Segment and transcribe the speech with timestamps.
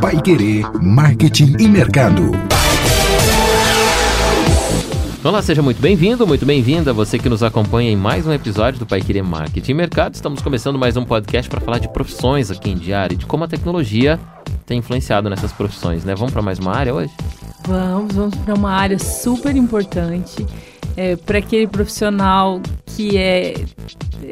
[0.00, 2.30] Pai Querer Marketing e Mercado.
[5.24, 8.86] Olá, seja muito bem-vindo, muito bem-vinda você que nos acompanha em mais um episódio do
[8.86, 10.14] Pai Querer Marketing e Mercado.
[10.14, 13.42] Estamos começando mais um podcast para falar de profissões aqui em Diário e de como
[13.42, 14.20] a tecnologia
[14.64, 16.14] tem influenciado nessas profissões, né?
[16.14, 17.12] Vamos para mais uma área hoje?
[17.66, 20.46] Vamos, vamos para uma área super importante
[20.96, 23.54] é, para aquele profissional que é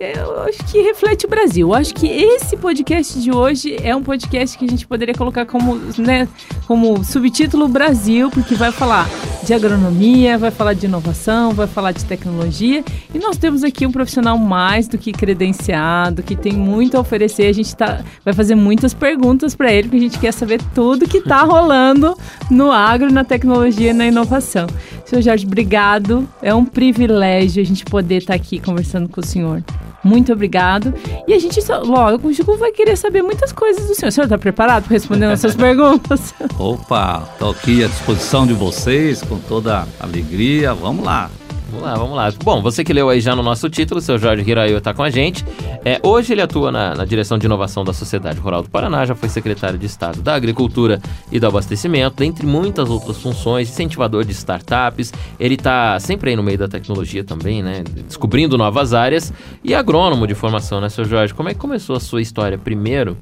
[0.00, 1.68] eu acho que reflete o Brasil.
[1.68, 5.46] Eu acho que esse podcast de hoje é um podcast que a gente poderia colocar
[5.46, 6.28] como, né,
[6.66, 9.08] como subtítulo Brasil, porque vai falar
[9.44, 12.82] de agronomia, vai falar de inovação, vai falar de tecnologia.
[13.14, 17.46] E nós temos aqui um profissional mais do que credenciado, que tem muito a oferecer.
[17.46, 21.06] A gente tá, vai fazer muitas perguntas para ele, porque a gente quer saber tudo
[21.06, 22.16] que está rolando
[22.50, 24.66] no agro, na tecnologia e na inovação.
[25.14, 26.28] Senhor Jorge, obrigado.
[26.42, 29.62] É um privilégio a gente poder estar tá aqui conversando com o senhor.
[30.02, 30.92] Muito obrigado.
[31.28, 34.08] E a gente, logo, vai querer saber muitas coisas do senhor.
[34.08, 36.34] O senhor está preparado para responder nossas perguntas?
[36.58, 40.74] Opa, estou aqui à disposição de vocês com toda alegria.
[40.74, 41.30] Vamos lá.
[41.74, 42.32] Vamos lá, vamos lá.
[42.44, 45.10] Bom, você que leu aí já no nosso título, seu Jorge Hiraio está com a
[45.10, 45.44] gente.
[45.84, 49.14] É, hoje ele atua na, na, direção de inovação da Sociedade Rural do Paraná, já
[49.14, 51.00] foi secretário de Estado da Agricultura
[51.32, 55.12] e do Abastecimento, dentre muitas outras funções, incentivador de startups.
[55.38, 57.82] Ele está sempre aí no meio da tecnologia também, né?
[58.06, 59.32] Descobrindo novas áreas.
[59.64, 61.34] E agrônomo de formação, né, seu Jorge?
[61.34, 63.16] Como é que começou a sua história primeiro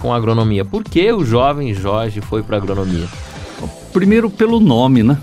[0.00, 0.64] com agronomia?
[0.64, 3.06] Por que o jovem Jorge foi para agronomia?
[3.92, 5.18] Primeiro pelo nome, né?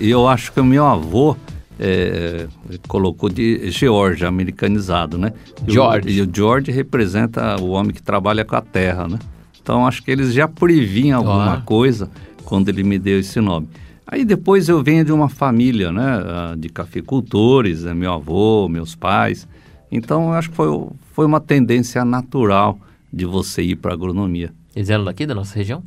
[0.00, 1.36] Eu acho que o meu avô
[1.78, 2.46] é,
[2.86, 5.32] colocou de George, americanizado, né?
[5.66, 6.08] George.
[6.08, 9.18] E o, e o George representa o homem que trabalha com a terra, né?
[9.60, 11.60] Então acho que eles já previnham alguma ah.
[11.60, 12.10] coisa
[12.44, 13.68] quando ele me deu esse nome.
[14.06, 19.46] Aí depois eu venho de uma família, né, de cafeicultores, né, meu avô, meus pais.
[19.92, 20.68] Então acho que foi,
[21.12, 22.78] foi uma tendência natural
[23.12, 24.50] de você ir para agronomia.
[24.74, 25.82] Eles eram daqui da nossa região?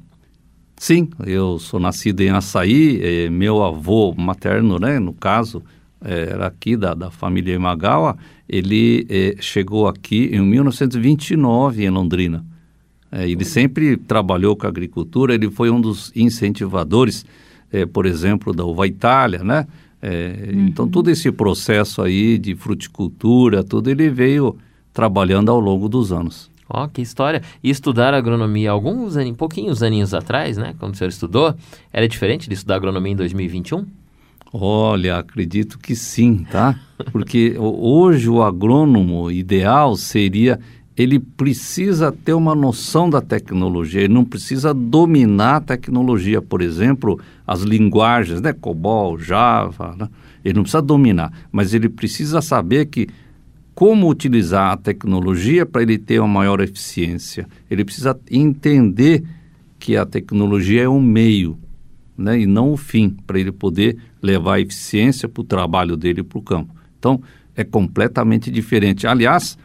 [0.78, 5.64] Sim, eu sou nascido em Açaí, eh, meu avô materno, né, no caso,
[6.03, 8.17] era aqui da, da família Imagawa,
[8.50, 12.44] ele eh, chegou aqui em 1929 em Londrina.
[13.12, 17.25] Eh, ele sempre trabalhou com a agricultura, ele foi um dos incentivadores,
[17.72, 19.67] eh, por exemplo, da Uva Itália, né?
[20.01, 20.67] Eh, uhum.
[20.67, 24.57] Então, todo esse processo aí de fruticultura, tudo, ele veio
[24.94, 26.50] trabalhando ao longo dos anos.
[26.68, 27.41] Ó, oh, que história.
[27.62, 30.73] E estudar agronomia alguns aninhos, pouquinhos aninhos atrás, né?
[30.79, 31.53] Quando o senhor estudou,
[31.91, 33.85] era diferente de estudar agronomia em 2021?
[34.53, 36.78] Olha, acredito que sim, tá?
[37.12, 40.59] Porque hoje o agrônomo ideal seria
[40.95, 47.19] ele precisa ter uma noção da tecnologia, ele não precisa dominar a tecnologia, por exemplo,
[47.47, 50.09] as linguagens, né, COBOL, Java, né?
[50.44, 53.07] ele não precisa dominar, mas ele precisa saber que
[53.73, 57.47] como utilizar a tecnologia para ele ter uma maior eficiência.
[57.69, 59.23] Ele precisa entender
[59.79, 61.57] que a tecnologia é um meio,
[62.21, 66.23] né, e não o fim, para ele poder levar a eficiência para o trabalho dele
[66.23, 66.73] para o campo.
[66.97, 67.21] Então,
[67.55, 69.07] é completamente diferente.
[69.07, 69.57] Aliás,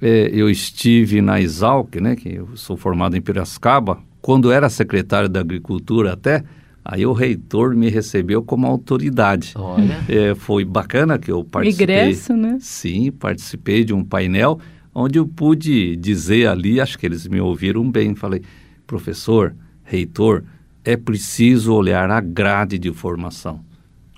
[0.00, 5.28] é, eu estive na Exalc, né, que eu sou formado em Piracicaba, quando era secretário
[5.28, 6.44] da Agricultura até,
[6.84, 9.52] aí o reitor me recebeu como autoridade.
[9.56, 10.04] Olha.
[10.08, 11.84] É, foi bacana que eu participei.
[11.84, 12.58] Ingresso, né?
[12.60, 14.60] Sim, participei de um painel
[14.94, 18.42] onde eu pude dizer ali, acho que eles me ouviram bem, falei,
[18.86, 20.42] professor, reitor,
[20.88, 23.60] é preciso olhar a grade de formação.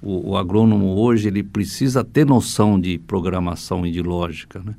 [0.00, 4.76] O, o, agrônomo hoje ele precisa ter noção de programação e de lógica, né?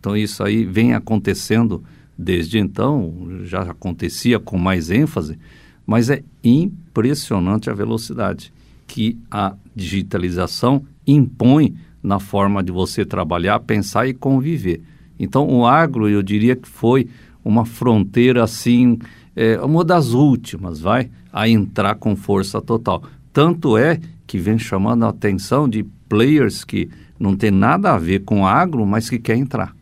[0.00, 1.84] Então isso aí vem acontecendo
[2.16, 3.12] desde então,
[3.42, 5.38] já acontecia com mais ênfase,
[5.86, 8.50] mas é impressionante a velocidade
[8.86, 14.80] que a digitalização impõe na forma de você trabalhar, pensar e conviver.
[15.20, 17.06] Então o agro eu diria que foi
[17.44, 18.98] uma fronteira assim,
[19.36, 23.02] é, uma das últimas, vai, a entrar com força total.
[23.32, 28.20] Tanto é que vem chamando a atenção de players que não tem nada a ver
[28.20, 29.74] com agro, mas que quer entrar.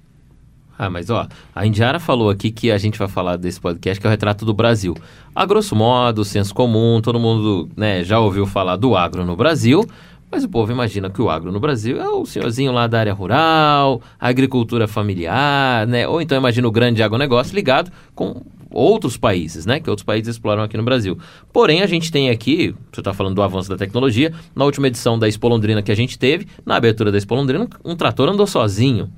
[0.78, 4.06] Ah, mas ó, a Indiara falou aqui que a gente vai falar desse podcast que
[4.06, 4.96] é o retrato do Brasil.
[5.34, 9.86] A grosso modo, senso comum, todo mundo né, já ouviu falar do agro no Brasil,
[10.30, 13.12] mas o povo imagina que o agro no Brasil é o senhorzinho lá da área
[13.12, 16.08] rural, a agricultura familiar, né?
[16.08, 18.42] Ou então imagina o grande agronegócio ligado com
[18.72, 19.80] outros países, né?
[19.80, 21.18] Que outros países exploram aqui no Brasil.
[21.52, 25.18] Porém, a gente tem aqui, você está falando do avanço da tecnologia, na última edição
[25.18, 28.46] da Expo Londrina que a gente teve, na abertura da Expo Londrina, um trator andou
[28.46, 29.10] sozinho.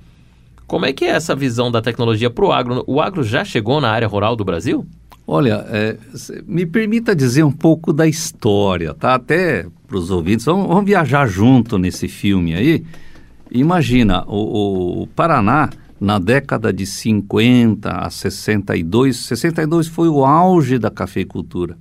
[0.66, 2.84] Como é que é essa visão da tecnologia para o agro?
[2.86, 4.86] O agro já chegou na área rural do Brasil?
[5.26, 5.96] Olha, é,
[6.46, 9.14] me permita dizer um pouco da história, tá?
[9.14, 12.84] Até para os ouvintes, vamos, vamos, viajar junto nesse filme aí.
[13.50, 20.90] Imagina, o, o Paraná na década de 50 a 62, 62 foi o auge da
[20.90, 21.76] cafeicultura.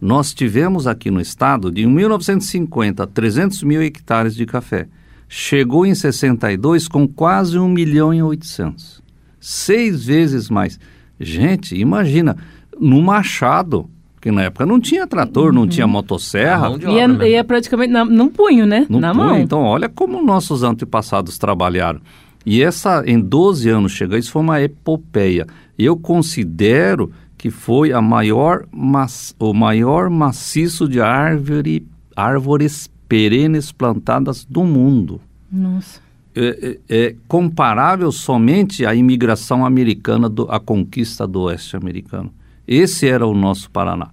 [0.00, 4.88] Nós tivemos aqui no estado, de 1950, 300 mil hectares de café.
[5.28, 9.02] Chegou em 62 com quase 1 milhão e 800.
[9.40, 10.78] Seis vezes mais.
[11.18, 12.36] Gente, imagina,
[12.78, 13.88] no Machado,
[14.20, 16.76] que na época não tinha trator, não tinha motosserra.
[16.78, 18.86] E é, e é praticamente na, num punho, né?
[18.88, 19.24] No na punho.
[19.24, 19.38] mão.
[19.38, 22.00] Então, olha como nossos antepassados trabalharam.
[22.46, 25.46] E essa, em 12 anos chegar, isso foi uma epopeia.
[25.76, 31.84] Eu considero que foi a maior, mas, o maior maciço de árvore,
[32.14, 35.20] árvores perenes plantadas do mundo.
[35.50, 36.00] Nossa.
[36.34, 42.32] É, é- é comparável somente à imigração americana, do, à conquista do oeste americano.
[42.66, 44.10] Esse era o nosso Paraná.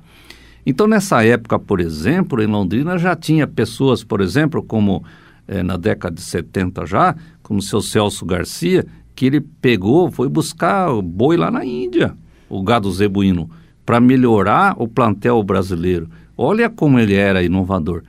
[0.66, 5.04] Então, nessa época, por exemplo, em Londrina já tinha pessoas, por exemplo, como
[5.48, 10.28] eh, na década de 70 já, como o seu Celso Garcia, que ele pegou, foi
[10.28, 12.16] buscar o boi lá na Índia,
[12.50, 13.50] o gado zebuíno,
[13.86, 16.10] para melhorar o plantel brasileiro.
[16.36, 18.04] Olha como ele era inovador.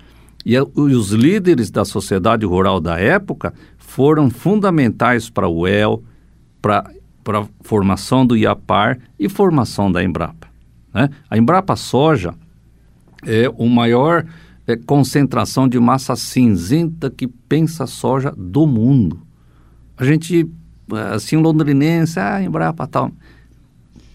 [0.47, 6.03] E, os líderes da sociedade rural da época foram fundamentais para o UEL,
[6.63, 6.85] para
[7.27, 10.49] a formação do IAPAR e formação da Embrapa.
[10.93, 11.09] né?
[11.29, 12.35] A Embrapa Soja
[13.27, 14.25] é o maior
[14.67, 19.24] é, concentração de massa cinzenta que pensa soja do mundo.
[19.97, 20.47] A gente,
[21.13, 23.11] assim, londrinense, ah, Embrapa tal.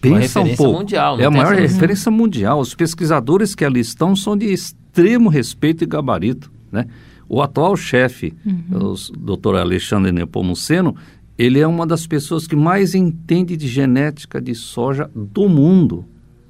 [0.00, 0.78] Pensa um pouco.
[0.78, 2.58] mundial, é a maior referência mundial.
[2.60, 6.50] Os pesquisadores que ali estão são de extremo respeito e gabarito.
[6.72, 6.86] Né?
[7.28, 8.32] O atual chefe,
[8.72, 10.96] o doutor Alexandre Nepomuceno,
[11.36, 16.04] ele é uma das pessoas que mais entende de genética de soja do mundo.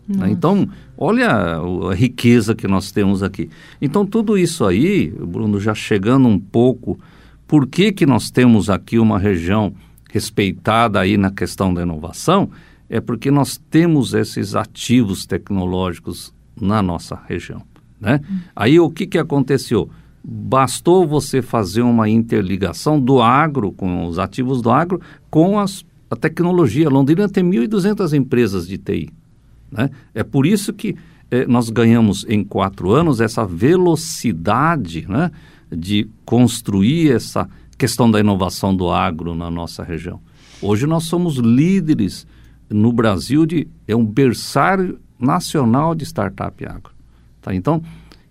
[0.09, 0.29] né?
[0.31, 0.69] Então,
[0.99, 3.49] olha o- a riqueza que nós temos aqui.
[3.81, 6.99] Então, tudo isso aí, Bruno, já chegando um pouco,
[7.51, 9.75] por que, que nós temos aqui uma região
[10.09, 12.49] respeitada aí na questão da inovação?
[12.89, 17.63] É porque nós temos esses ativos tecnológicos na nossa região.
[18.01, 18.21] Né?
[18.55, 19.91] Aí o que, que aconteceu?
[20.23, 26.15] Bastou você fazer uma interligação do agro, com os ativos do agro, com as, a
[26.15, 26.89] tecnologia.
[26.89, 29.11] Londrina tem 1.200 empresas de TI.
[29.73, 29.91] Né?
[30.15, 30.95] É por isso que
[31.29, 35.33] eh, nós ganhamos em quatro anos essa velocidade né,
[35.71, 40.21] de construir essa questão da inovação do agro na nossa região.
[40.61, 42.27] Hoje nós somos líderes
[42.69, 46.93] no Brasil de é um berçário nacional de startup agro.
[47.41, 47.55] Tá?
[47.55, 47.83] Então,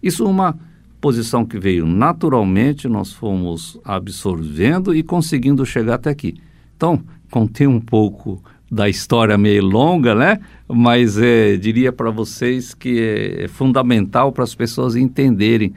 [0.02, 0.58] isso é uma
[1.02, 6.36] posição que veio naturalmente, nós fomos absorvendo e conseguindo chegar até aqui.
[6.76, 7.02] Então,
[7.32, 10.40] contei um pouco da história meio longa, né?
[10.68, 15.74] Mas é, diria para vocês que é, é fundamental para as pessoas entenderem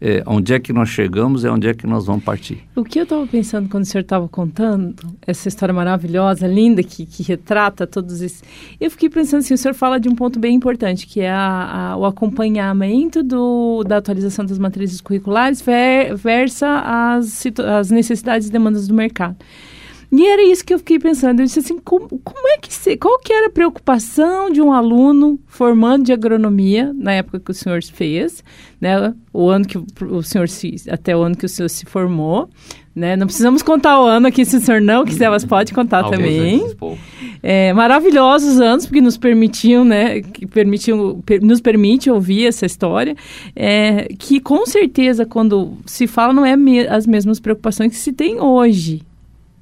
[0.00, 2.62] é, onde é que nós chegamos e onde é que nós vamos partir.
[2.74, 4.94] O que eu estava pensando quando o senhor estava contando,
[5.26, 8.42] essa história maravilhosa, linda, que, que retrata todos esses.
[8.80, 11.92] Eu fiquei pensando assim: o senhor fala de um ponto bem importante, que é a,
[11.92, 17.44] a, o acompanhamento do, da atualização das matrizes curriculares ver, versa as,
[17.78, 19.36] as necessidades e demandas do mercado.
[20.10, 21.40] E era isso que eu fiquei pensando.
[21.40, 24.72] Eu disse assim, como, como é que se, qual que era a preocupação de um
[24.72, 28.42] aluno formando de agronomia na época que o senhor fez,
[28.80, 29.12] né?
[29.32, 32.48] O ano que o, senhor se, até o ano que o senhor se formou,
[32.94, 33.16] né?
[33.16, 36.16] Não precisamos contar o ano aqui se o senhor não quiser, mas pode contar Alguns
[36.18, 36.58] também.
[37.42, 43.14] É, maravilhosos anos, porque nos permitiam, né, que permitiam, per- nos permite ouvir essa história,
[43.54, 48.12] é, que com certeza, quando se fala, não é me- as mesmas preocupações que se
[48.12, 49.02] tem hoje,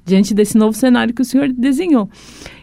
[0.05, 2.09] diante desse novo cenário que o senhor desenhou.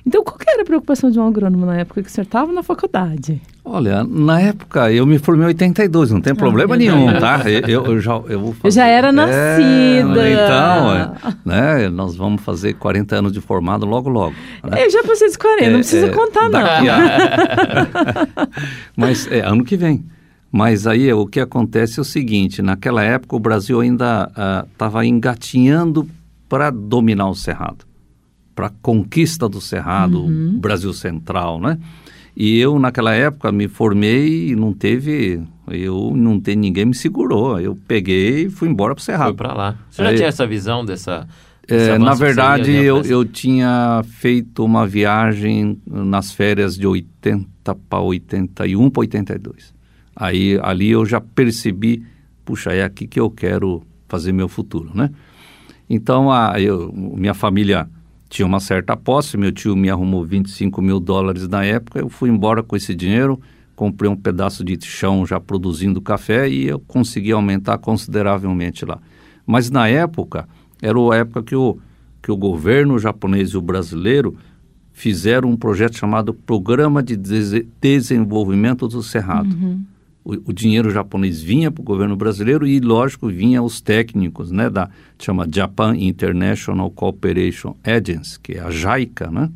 [0.07, 2.53] Então, qual que era a preocupação de um agrônomo na época que o senhor estava
[2.53, 3.41] na faculdade?
[3.65, 7.43] Olha, na época eu me formei em 82, não tem problema eu nenhum, tá?
[7.49, 10.29] Eu, eu- já eu vou Eu já era É, nascida.
[10.31, 11.11] então, é,
[11.45, 11.89] né?
[11.89, 14.35] Nós vamos fazer 40 anos de formado logo logo.
[14.65, 14.85] né?
[14.85, 16.61] Eu já passei dos 40, não É, precisa é, contar, não.
[16.61, 16.83] a-
[18.97, 20.05] Mas é ano que vem.
[20.51, 24.31] Mas aí o que acontece é o seguinte: naquela época o Brasil ainda
[24.73, 26.07] estava engatinhando
[26.53, 27.87] para dominar o Cerrado,
[28.55, 30.59] para a conquista do Cerrado, Uhum.
[30.61, 31.79] Brasil Central, né?
[32.37, 35.41] E eu naquela época me formei e não teve,
[35.71, 37.59] eu não tem ninguém me segurou.
[37.59, 39.35] Eu peguei e fui embora para o Foi Cerrado.
[39.35, 39.77] pra lá.
[39.91, 41.27] Você já Aí- tinha essa visão dessa.
[41.67, 47.75] É, na seria, verdade, né, eu, eu tinha feito uma viagem nas férias de 80
[47.89, 49.73] para 81 para 82.
[50.15, 52.03] Aí ali eu já percebi,
[52.45, 55.09] puxa, é aqui que eu quero fazer meu futuro, né?
[55.95, 57.87] Então, a, eu, minha família
[58.31, 62.31] tinha uma certa posse, meu tio me arrumou 25 mil dólares na época, eu fui
[62.31, 63.39] embora com esse dinheiro,
[63.77, 68.99] comprei um pedaço de chão já produzindo café e eu consegui aumentar consideravelmente lá.
[69.47, 70.49] Mas na época,
[70.81, 71.77] era a época que o,
[72.23, 74.35] que o governo japonês e o brasileiro
[74.95, 79.55] fizeram um projeto chamado Programa de Dese- Desenvolvimento do Cerrado.
[80.25, 84.71] O, o dinheiro japonês vinha para o governo brasileiro e, lógico, vinha os técnicos, né,
[84.71, 84.89] da
[85.19, 89.51] chama Japan International Cooperation Agency, que é a JICA, né?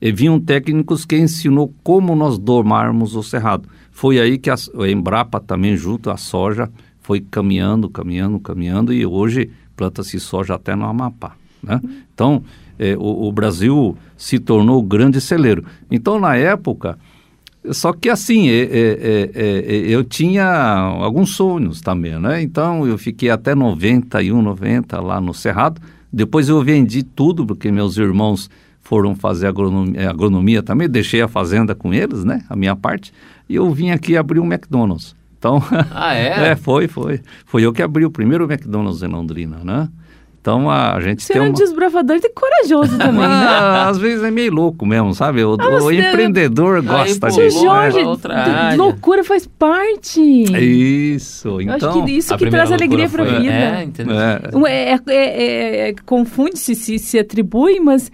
[0.00, 3.68] E vinham técnicos que ensinou como nós domarmos o cerrado.
[3.90, 9.06] Foi aí que a, a Embrapa também junto à soja foi caminhando, caminhando, caminhando e
[9.06, 11.80] hoje planta-se soja até no Amapá, né?
[12.12, 12.42] Então,
[12.78, 15.64] eh, o, o Brasil se tornou grande celeiro.
[15.90, 16.98] Então, na época,
[17.72, 22.42] só que assim, é, é, é, eu tinha alguns sonhos também, né?
[22.42, 25.80] Então eu fiquei até 91, 90 lá no Cerrado.
[26.12, 28.48] Depois eu vendi tudo, porque meus irmãos
[28.80, 30.88] foram fazer agronomia, agronomia também.
[30.88, 32.42] Deixei a fazenda com eles, né?
[32.48, 33.12] A minha parte.
[33.48, 35.14] E eu vim aqui abrir um McDonald's.
[35.38, 36.50] Então, Ah, é?
[36.52, 37.20] é, foi, foi.
[37.44, 39.88] Foi eu que abri o primeiro McDonald's em Londrina, né?
[40.46, 41.54] Então a gente Você tem é um uma...
[41.54, 43.26] desbravador e corajoso também, né?
[43.48, 45.42] Ah, às vezes é meio louco mesmo, sabe?
[45.44, 47.58] O, o você- empreendedor gosta pô, disso.
[47.58, 47.90] Vamos né?
[47.90, 48.76] Jorge, área.
[48.76, 50.20] loucura faz parte.
[50.22, 51.90] Isso, Eu então...
[51.90, 53.52] acho que isso A que traz alegria pra foi- vida.
[53.52, 54.16] É, entendeu?
[54.20, 58.12] é, É, é- é- é- confunde-se, se, se atribui, mas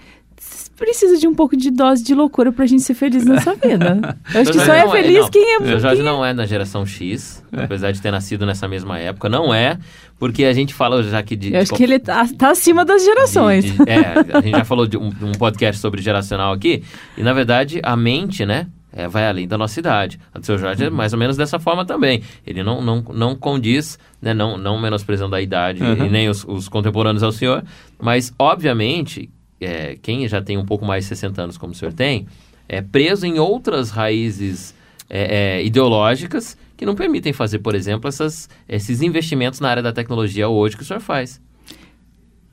[0.83, 4.01] precisa de um pouco de dose de loucura pra gente ser feliz nessa vida.
[4.35, 5.31] Eu acho que só é não feliz não.
[5.31, 5.59] quem é...
[5.59, 8.99] Seu Jorge quem é- não é da geração X, apesar de ter nascido nessa mesma
[8.99, 9.29] época.
[9.29, 9.79] Não é,
[10.19, 11.53] porque a gente fala já que de...
[11.55, 13.65] Eu acho que ele tá, tá acima das de- gerações.
[13.65, 16.83] de- é, a gente já falou de um, um podcast sobre geracional aqui,
[17.17, 18.67] e na verdade a mente, né?
[18.95, 20.21] é, vai além da nossa idade.
[20.35, 22.23] A do seu Jorge é mais ou menos dessa forma também.
[22.47, 26.05] Ele não, não, não condiz, né, não, não menosprezando a idade Uhum.
[26.07, 27.65] e nem os, os contemporâneos ao senhor,
[27.99, 29.31] mas obviamente,
[29.65, 32.27] é, quem já tem um pouco mais de 60 anos como o senhor tem,
[32.69, 34.75] é preso em outras raízes
[35.11, 39.93] é, é, ideológicas que não permitem fazer, por exemplo, essas, esses investimentos na área da
[39.93, 41.41] tecnologia hoje que o senhor faz.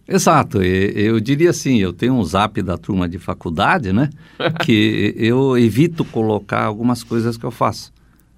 [0.07, 4.09] Exato, eu diria assim, eu tenho um zap da turma de faculdade, né?
[4.65, 7.93] que eu evito colocar algumas coisas que eu faço.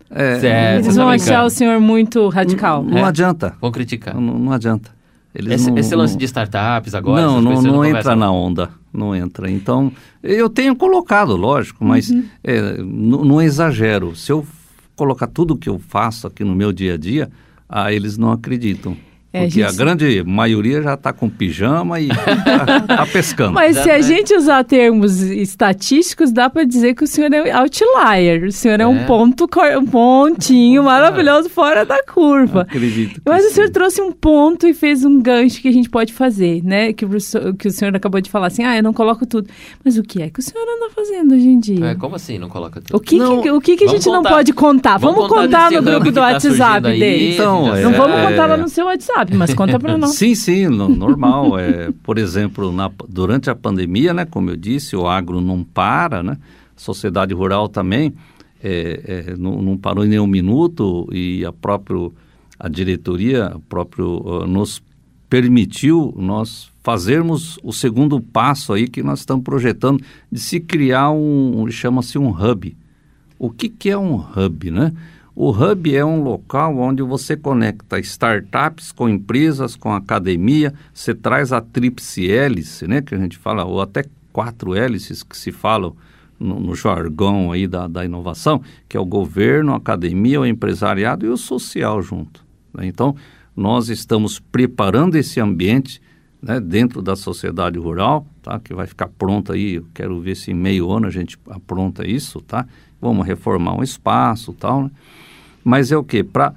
[0.09, 0.83] É, Certo.
[0.85, 2.83] Eles vão tá achar o senhor muito radical.
[2.83, 3.03] Não É.
[3.03, 4.13] adianta, Vão criticar.
[4.13, 4.91] não, não adianta.
[5.33, 8.69] Esse, não- esse lance não- de startups agora, não, não, não você entra na onda,
[8.93, 9.49] não entra.
[9.49, 12.25] Então, eu tenho colocado, lógico, mas Uhum.
[12.43, 14.15] é, não, não exagero.
[14.15, 14.45] Se eu
[14.95, 17.29] colocar tudo que eu faço aqui no meu dia a dia,
[17.69, 18.95] ah, eles não acreditam.
[19.33, 23.53] É, Porque a gente- grande maioria já está com pijama e está tá pescando.
[23.53, 24.01] Mas se a é.
[24.01, 28.43] gente usar termos estatísticos, dá pra dizer que o senhor é outlier.
[28.43, 29.05] O senhor é, um É.
[29.05, 32.61] ponto, cor- um pontinho maravilhoso fora da curva.
[32.61, 33.55] Acredito que Mas o sim.
[33.55, 36.91] senhor trouxe um ponto e fez um gancho que a gente pode fazer, né?
[36.91, 37.09] Que o,
[37.57, 39.47] que o senhor acabou de falar assim, ah, eu não coloco tudo.
[39.83, 41.85] Mas o que é que o senhor anda fazendo hoje em dia?
[41.85, 42.97] É, como assim não coloca tudo?
[42.97, 44.97] O que, Não, que, o que, que a gente não contar- pode contar?
[44.97, 47.33] vamos Vamos, contar contar no grupo do tá WhatsApp aí, dele.
[47.33, 48.27] Então, já- é- Não vamos É.
[48.27, 50.15] contar lá no seu WhatsApp, mas conta pra nós.
[50.15, 51.57] Sim, sim, no- normal.
[51.59, 56.21] É, por exemplo, na- durante a pandemia, né, como eu disse, o agro não para,
[56.23, 56.37] né?
[56.75, 58.13] A sociedade rural também
[58.63, 62.13] é, é, não, não parou em nenhum minuto e a próprio
[62.59, 64.81] a diretoria, próprio ah, nos
[65.29, 71.61] permitiu nós fazermos o segundo passo aí que nós estamos projetando de se criar um,
[71.63, 72.75] um- chama-se um hub.
[73.39, 74.91] O que, que é um hub, né?
[75.33, 81.53] O hub é um local onde você conecta startups com empresas, com academia, você traz
[81.53, 85.95] a tríplice hélice, né, que a gente fala, ou até quatro hélices que se falam
[86.37, 91.25] no, no jargão aí da, da inovação, que é o governo, a academia, o empresariado
[91.25, 92.43] e o social junto.
[92.73, 92.85] né?
[92.85, 93.15] Então,
[93.55, 96.01] nós estamos preparando esse ambiente
[96.41, 98.59] né, dentro da sociedade rural, tá?
[98.59, 102.05] que vai ficar pronta aí, eu quero ver se em meio ano a gente apronta
[102.07, 102.65] isso, tá?
[102.99, 104.91] Vamos reformar um espaço tal, né?
[105.63, 106.23] Mas é o quê?
[106.23, 106.53] Para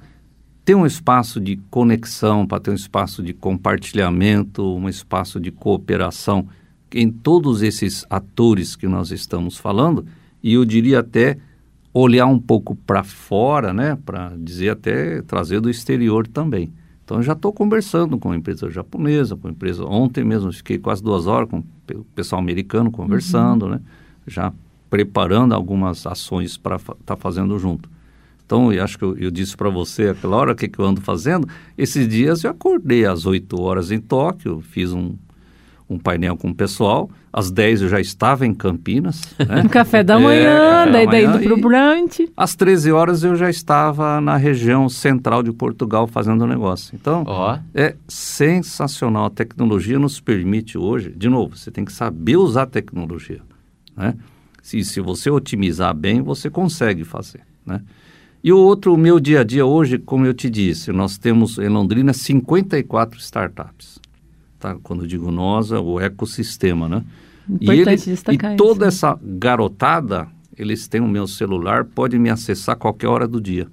[0.63, 6.47] ter um espaço de conexão, para ter um espaço de compartilhamento, um espaço de cooperação
[6.91, 10.05] em todos esses atores que nós estamos falando,
[10.41, 11.37] e eu diria até
[11.93, 16.71] olhar um pouco para fora, né, para dizer até trazer do exterior também.
[17.03, 19.85] Então já estou conversando com a empresa japonesa, com a empresa.
[19.85, 23.79] Ontem mesmo fiquei quase duas horas com o pe- o pessoal americano conversando, né,
[24.25, 24.51] já
[24.89, 27.89] preparando algumas ações para estar tá fazendo junto.
[28.45, 30.85] Então, eu acho que eu, eu disse para você aquela hora o que, que eu
[30.85, 31.47] ando fazendo.
[31.77, 35.13] Esses dias eu acordei às 8 horas em Tóquio, fiz um,
[35.89, 37.09] um painel com o pessoal.
[37.33, 39.21] Às 10 eu já estava em Campinas.
[39.45, 39.63] Né?
[39.65, 42.31] Um café da É, manhã, da daí, daí indo pro e- brunch.
[42.37, 46.95] Às 13 horas eu já estava na região central de Portugal fazendo o negócio.
[46.95, 49.25] Então, Ó, é sensacional.
[49.25, 53.41] A tecnologia nos permite hoje, de novo, você tem que saber usar a tecnologia.
[53.97, 54.13] Né?
[54.61, 57.41] Se, se você otimizar bem, você consegue fazer.
[57.65, 57.81] Né?
[58.45, 61.57] E o outro, o meu dia a dia hoje, como eu te disse, nós temos
[61.57, 63.97] em Londrina 54 startups.
[64.59, 64.77] tá?
[64.83, 67.03] Quando eu digo nós, é o ecossistema, né?
[67.49, 69.03] Importante e, ele, destacar e toda isso.
[69.07, 69.13] né?
[69.13, 73.67] essa garotada, eles têm o meu celular, pode me acessar a qualquer hora do dia.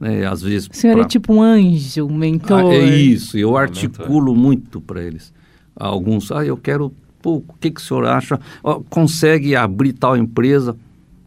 [0.00, 0.26] Né?
[0.26, 0.68] Às vezes...
[0.68, 2.58] O senhor pra- é tipo um anjo, um mentor.
[2.58, 5.32] ah, é isso, eu articulo muito para eles.
[5.76, 6.92] Alguns, ah, eu quero,
[7.22, 8.40] pô, o que, que o senhor acha?
[8.64, 10.76] Ó, consegue abrir tal empresa?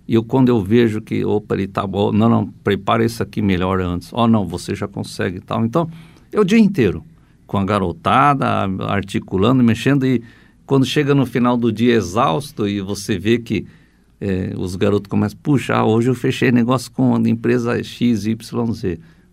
[0.08, 3.42] E eu, quando eu vejo que, opa, ele tá bom, não, não, prepara isso aqui
[3.42, 4.10] melhor antes.
[4.14, 5.66] Ó, não, você já consegue e tal.
[5.66, 5.90] Então,
[6.32, 7.04] é o dia inteiro,
[7.48, 8.48] com a garotada,
[8.88, 10.22] articulando, mexendo, e
[10.66, 13.66] quando chega no final do dia exausto e você vê que
[14.22, 18.36] eh, os garotos começam, puxa, hoje eu fechei negócio com a empresa XYZ.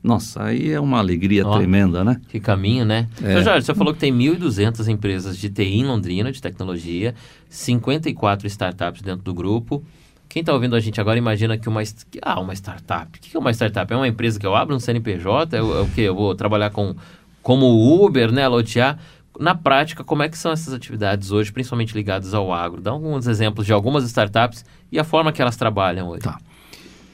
[0.03, 1.57] Nossa, aí é uma alegria Ó.
[1.57, 2.21] tremenda, né?
[2.29, 3.09] Que caminho, né?
[3.23, 3.31] É.
[3.31, 7.15] Então, Jorge, você falou que tem 1.200 empresas de TI em Londrina, de tecnologia,
[7.49, 9.85] 54 startups dentro do grupo.
[10.33, 13.19] Quem está ouvindo a gente agora imagina que uma, que- ah, uma startup.
[13.19, 13.93] O que é uma startup?
[13.93, 15.55] É uma empresa que eu abro um CNPJ?
[15.57, 16.01] É é o quê?
[16.01, 16.95] Eu vou trabalhar com,
[17.43, 17.67] como
[18.03, 18.49] Uber, né?
[18.49, 18.99] Lotear.
[19.39, 22.81] Na prática, como é que são essas atividades hoje, principalmente ligadas ao agro?
[22.81, 26.23] Dá alguns exemplos de algumas startups e a forma que elas trabalham hoje.
[26.23, 26.39] Tá.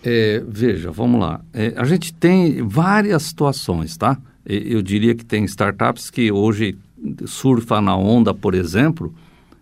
[0.05, 1.41] É, veja, vamos lá.
[1.53, 4.17] É, a gente tem várias situações, tá?
[4.47, 6.79] Eu diria que tem startups que hoje
[7.27, 9.13] surfa na onda, por exemplo,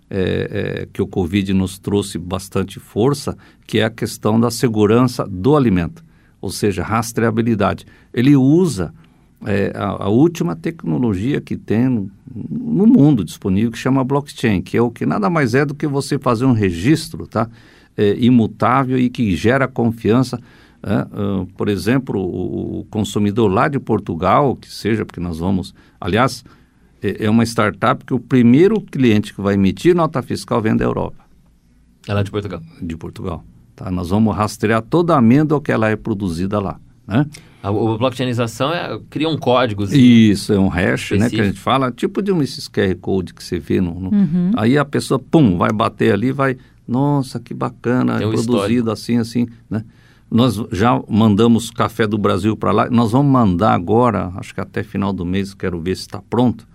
[0.08, 3.36] é, é, que o Covid nos trouxe bastante força,
[3.66, 6.04] que é a questão da segurança do alimento,
[6.40, 7.84] ou seja, rastreabilidade.
[8.14, 8.94] Ele usa
[9.44, 14.76] é, a, a última tecnologia que tem no, no mundo disponível, que chama blockchain, que
[14.76, 17.48] é o que nada mais é do que você fazer um registro, tá?
[17.96, 20.38] É, imutável e que gera confiança.
[20.82, 25.74] ah, por exemplo, o, o consumidor lá de Portugal, que seja, porque nós vamos.
[25.98, 26.44] Aliás,
[27.02, 30.84] é, é uma startup que o primeiro cliente que vai emitir nota fiscal vem da
[30.84, 31.24] Europa,
[32.08, 32.60] Ela é de Portugal.
[32.80, 33.44] de Portugal.
[33.74, 33.90] Tá?
[33.90, 36.78] Nós vamos rastrear toda a amêndoa que ela é produzida lá.
[37.06, 37.26] Né?
[37.62, 39.84] A, a blockchainização é, cria um código.
[39.84, 43.34] Isso, é um hash, né, que a gente fala, tipo de um esses QR Code
[43.34, 43.98] que você vê no...
[44.00, 44.50] no- Uhum.
[44.56, 46.56] Aí a pessoa, pum, vai bater ali, vai...
[46.88, 48.90] Nossa, que bacana, Tem um é produzido histórico.
[48.92, 49.84] assim, assim, né?
[50.30, 54.82] Nós já mandamos café do Brasil para lá, nós vamos mandar agora, acho que até
[54.84, 56.66] final do mês, quero ver se está pronto,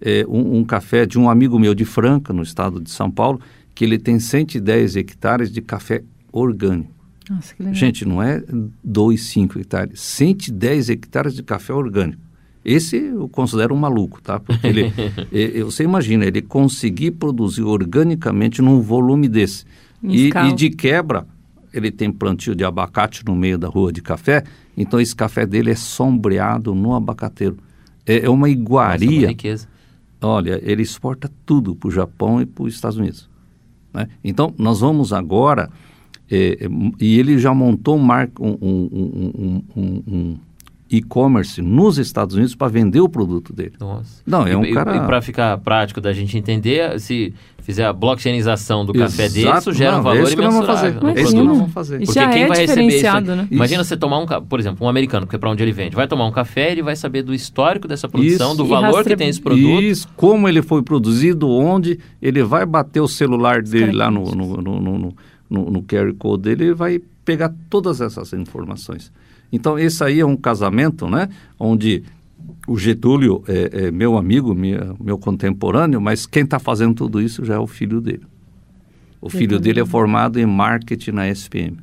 [0.00, 3.40] é, um, um café de um amigo meu de Franca, no estado de São Paulo,
[3.74, 6.02] que ele tem 110 hectares de café
[6.32, 6.90] orgânico.
[7.30, 7.74] Nossa, que legal.
[7.74, 8.42] Gente, não é
[8.82, 12.20] 2, 5 hectares, 110 hectares de café orgânico.
[12.64, 14.40] Esse eu considero um maluco, tá?
[14.40, 14.92] Porque ele,
[15.32, 19.64] e- e você imagina, ele conseguir produzir organicamente num volume desse.
[20.02, 21.26] E, e de quebra,
[21.72, 24.44] ele tem plantio de abacate no meio da rua de café,
[24.76, 27.56] então esse café dele é sombreado no abacateiro.
[28.06, 29.18] É, é uma Nossa, iguaria.
[29.20, 29.66] uma riqueza.
[30.24, 33.28] Olha, ele exporta tudo para o Japão e para os Estados Unidos.
[33.92, 34.08] né?
[34.24, 35.70] Então, nós vamos agora,
[36.30, 36.66] eh,
[36.98, 38.10] e ele já montou um-
[38.40, 40.36] um- um- um- um
[40.90, 43.72] e-commerce nos Estados Unidos para vender o produto dele.
[43.80, 44.22] Nossa.
[44.26, 47.92] Não, é E- um cara- E para ficar prático da gente entender, se fizer a
[47.92, 49.58] blockchainização do café dele, Exato.
[49.70, 50.88] isso gera um Não, valor é isso que nós vamos fazer.
[50.90, 51.16] imensurável.
[51.18, 51.96] É isso nós vamos fazer.
[52.02, 53.48] Isso Porque já quem é vai receber isso diferenciado, aí- né?
[53.50, 56.06] Imagina você tomar um, por exemplo, um americano, que é para onde ele vende, vai
[56.06, 58.56] tomar um café, ele vai saber do histórico dessa produção, Isso.
[58.58, 59.82] do valor rastre- que tem esse produto.
[59.82, 64.56] Isso, como ele foi produzido, onde ele vai bater o celular dele lá no, no,
[64.58, 65.14] no, no, no,
[65.48, 69.10] no- no QR Code dele, ele vai pegar todas essas informações.
[69.54, 71.28] Então, esse aí é um casamento, né?
[71.58, 72.02] Onde
[72.66, 77.44] o Getúlio é, é meu amigo, minha- meu contemporâneo, mas quem está fazendo tudo isso
[77.44, 78.22] já é o filho dele.
[79.20, 81.76] O filho dele é formado em marketing na SPM.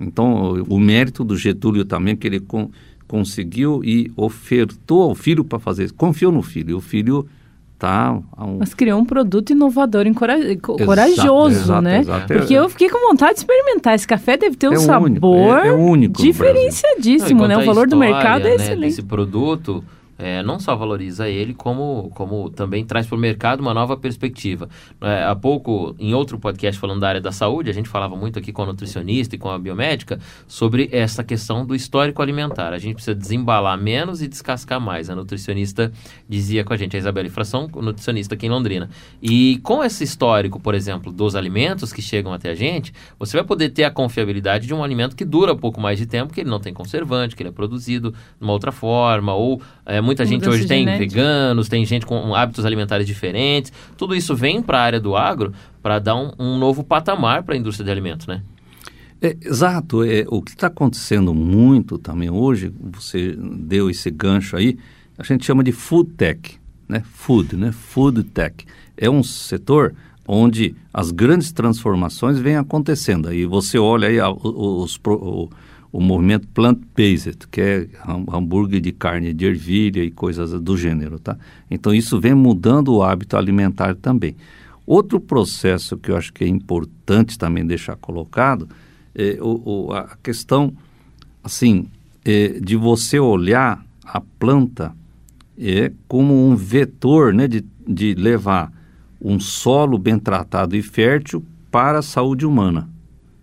[0.00, 2.70] Então, o, o mérito do Getúlio também, que ele con-
[3.06, 5.94] conseguiu e ofertou ao filho para fazer isso.
[5.94, 6.70] Confiou no filho.
[6.70, 7.26] E o filho
[7.74, 8.12] está...
[8.38, 12.00] Um, Mas criou um produto inovador, encora- co- Exato, corajoso, exato, né?
[12.00, 12.26] exato.
[12.32, 13.94] Porque É- eu fiquei com vontade de experimentar.
[13.94, 17.58] Esse café deve ter um É único, sabor é- é único no diferenciadíssimo, Não, né?
[17.58, 18.90] O valor do mercado é né, excelente.
[18.90, 19.84] Desse produto
[20.18, 24.68] é, não só valoriza ele, como, como também traz para o mercado uma nova perspectiva.
[25.00, 28.38] É, há pouco, em outro podcast falando da área da saúde, a gente falava muito
[28.38, 32.72] aqui com a nutricionista e com a biomédica sobre essa questão do histórico alimentar.
[32.72, 35.10] A gente precisa desembalar menos e descascar mais.
[35.10, 35.92] A nutricionista
[36.28, 38.88] dizia com a gente, a Isabela Fração, nutricionista aqui em Londrina.
[39.22, 43.44] E com esse histórico, por exemplo, dos alimentos que chegam até a gente, você vai
[43.44, 46.50] poder ter a confiabilidade de um alimento que dura pouco mais de tempo, que ele
[46.50, 50.48] não tem conservante, que ele é produzido de uma outra forma, ou é, muita gente
[50.48, 51.14] hoje tem genética.
[51.16, 53.72] veganos, tem gente com hábitos alimentares diferentes.
[53.96, 57.54] Tudo isso vem para a área do agro para dar um, um novo patamar para
[57.54, 58.42] a indústria de alimentos, né?
[59.22, 60.04] É, exato.
[60.04, 64.76] É, o que está acontecendo muito também hoje, você deu esse gancho aí,
[65.18, 66.56] a gente chama de food tech,
[66.88, 67.02] né?
[67.12, 67.72] Food, né?
[67.72, 68.66] Food tech.
[68.96, 69.94] É um setor
[70.26, 73.28] onde as grandes transformações vêm acontecendo.
[73.28, 75.48] Aí você olha aí a- os, o-
[75.94, 77.86] o movimento plant-based, que é
[78.28, 81.38] hambúrguer de carne de ervilha e coisas do gênero, tá?
[81.70, 84.34] Então isso vem mudando o hábito alimentar também.
[84.84, 88.68] Outro processo que eu acho que é importante também deixar colocado
[89.14, 90.74] é o, o, a questão,
[91.44, 91.86] assim,
[92.24, 94.92] é, de você olhar a planta
[95.56, 98.72] é, como um vetor, né, de, de levar
[99.20, 102.92] um solo bem tratado e fértil para a saúde humana.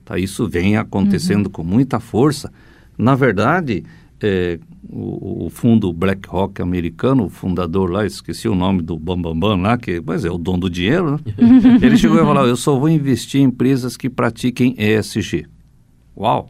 [0.03, 0.17] Tá?
[0.17, 1.51] Isso vem acontecendo uhum.
[1.51, 2.51] com muita força.
[2.97, 3.83] Na verdade,
[4.21, 4.59] é,
[4.89, 9.61] o, o, fundo BlackRock americano, o fundador lá, esqueci o nome do Bambambam Bam Bam
[9.61, 11.19] lá, que mas é o dono do dinheiro, né?
[11.81, 15.45] ele chegou e falou, eu só vou investir em empresas que pratiquem ESG.
[16.15, 16.49] Uau!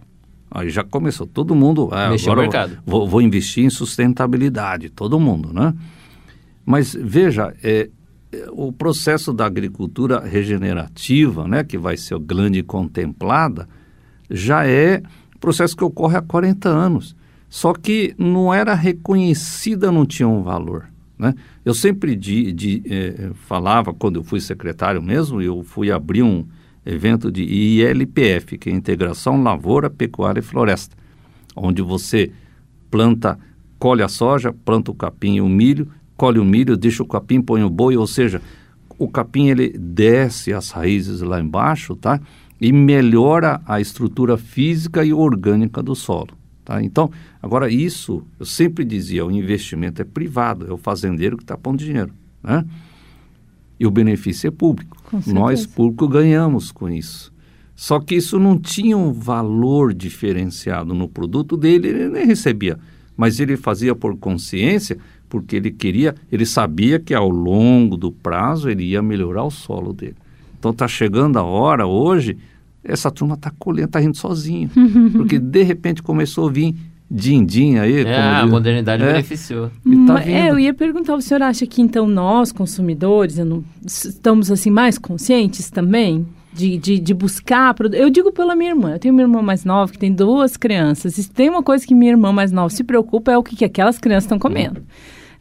[0.50, 1.88] Aí já começou, todo mundo...
[1.94, 2.78] Ah, agora mercado.
[2.86, 5.74] Vou, vou, investir em sustentabilidade, todo mundo, né?
[6.66, 7.90] Mas veja, é,
[8.52, 13.68] o processo da agricultura regenerativa, né, que vai ser grande contemplada,
[14.30, 15.02] já é
[15.42, 17.16] processo que ocorre há 40 anos.
[17.50, 20.88] Só que não era reconhecida, não tinha um valor.
[21.20, 21.36] Né?
[21.66, 26.46] Eu sempre de, de, eh, falava, quando eu fui secretário mesmo, eu fui abrir um
[26.86, 30.96] evento de ILPF, que é Integração Lavoura, Pecuária e Floresta,
[31.56, 32.32] onde você
[32.90, 33.38] planta,
[33.78, 35.90] colhe a soja, planta o capim e o milho,
[36.22, 38.40] colhe o milho, deixa o capim, põe o boi, ou seja,
[38.96, 42.22] o capim ele desce as raízes lá embaixo, tá?
[42.60, 46.38] E melhora a estrutura física e orgânica do solo.
[46.64, 46.80] Tá?
[46.84, 47.10] Então,
[47.42, 51.80] agora isso, eu sempre dizia, o investimento é privado, é o fazendeiro que está pondo
[51.80, 52.14] dinheiro.
[52.44, 52.64] Né?
[53.80, 54.96] E o benefício é público.
[55.26, 57.34] Nós, público, ganhamos com isso.
[57.76, 62.78] Só que isso não tinha um valor diferenciado no produto dele, ele nem recebia.
[63.18, 65.00] Mas ele fazia por consciência,
[65.32, 69.94] porque ele queria, ele sabia que ao longo do prazo ele ia melhorar o solo
[69.94, 70.18] dele.
[70.60, 72.38] Então está chegando a hora hoje,
[72.84, 74.70] essa turma está colhendo, está rindo sozinho,
[75.16, 76.76] porque de repente começou a vir
[77.10, 78.06] din-din aí.
[78.06, 79.70] É, a diz, modernidade é, beneficiou.
[79.70, 84.52] Tá hum, é, eu ia perguntar, o senhor acha que então nós, consumidores, não, estamos
[84.52, 86.28] assim mais conscientes também?
[86.54, 87.74] De, de, de, buscar.
[87.94, 88.92] Eu digo pela minha irmã.
[88.92, 91.18] Eu tenho uma irmã mais nova que tem duas crianças.
[91.18, 93.64] E tem uma coisa que minha irmã mais nova se preocupa é o que, que
[93.64, 94.84] aquelas crianças estão comendo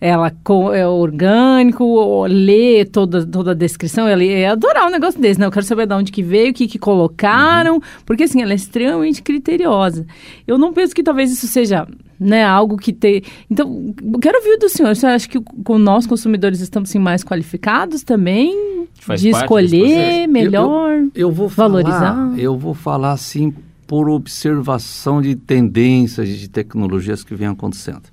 [0.00, 0.32] ela
[0.74, 5.44] é orgânico, lê toda, toda a descrição, ela ia adorar um negócio desse, né?
[5.44, 7.80] Eu quero saber de onde que veio, o que que colocaram, uhum.
[8.06, 10.06] porque assim, ela é extremamente criteriosa.
[10.46, 11.86] Eu não penso que talvez isso seja
[12.18, 13.22] né, algo que tem...
[13.50, 18.02] Então, quero ouvir do senhor, você acha que com nós, consumidores, estamos assim, mais qualificados
[18.02, 22.14] também Faz de escolher melhor, eu, eu, eu vou valorizar?
[22.14, 23.52] Falar, eu vou falar assim
[23.86, 28.04] por observação de tendências de tecnologias que vêm acontecendo.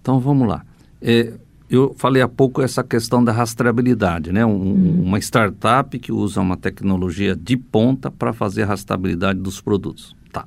[0.00, 0.64] Então, vamos lá.
[1.00, 1.32] É,
[1.70, 4.44] eu falei há pouco essa questão da rastreabilidade, né?
[4.44, 5.02] Um, uhum.
[5.04, 10.16] Uma startup que usa uma tecnologia de ponta para fazer a rastreabilidade dos produtos.
[10.32, 10.44] Tá.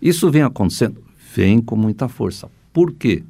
[0.00, 1.02] Isso vem acontecendo?
[1.34, 2.48] Vem com muita força.
[2.72, 3.24] Por quê?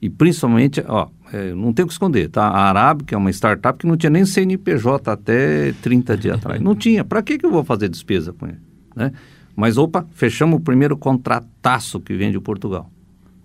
[0.00, 2.44] E principalmente, ó, é, não tem o que esconder, tá?
[2.44, 6.60] A Arab, que é uma startup que não tinha nem CNPJ até 30 dias atrás.
[6.60, 7.04] Não tinha.
[7.04, 8.58] Para que, que eu vou fazer despesa com ele?
[8.96, 9.12] Né?
[9.54, 12.90] Mas, opa, fechamos o primeiro contrataço que vem de Portugal.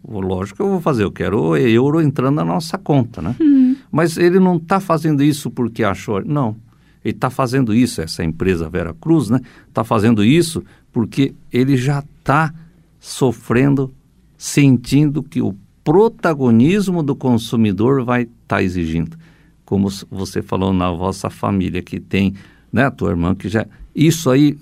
[0.07, 3.35] Lógico que eu vou fazer, eu quero euro entrando na nossa conta, né?
[3.39, 3.75] Uhum.
[3.91, 6.23] Mas ele não está fazendo isso porque achou.
[6.23, 6.55] Não.
[7.03, 9.39] Ele está fazendo isso, essa empresa Vera Cruz, né?
[9.67, 12.53] Está fazendo isso porque ele já está
[12.99, 13.93] sofrendo,
[14.37, 19.15] sentindo que o protagonismo do consumidor vai estar tá exigindo.
[19.63, 22.33] Como você falou na vossa família, que tem,
[22.71, 23.65] né, a tua irmã, que já.
[23.93, 24.57] Isso aí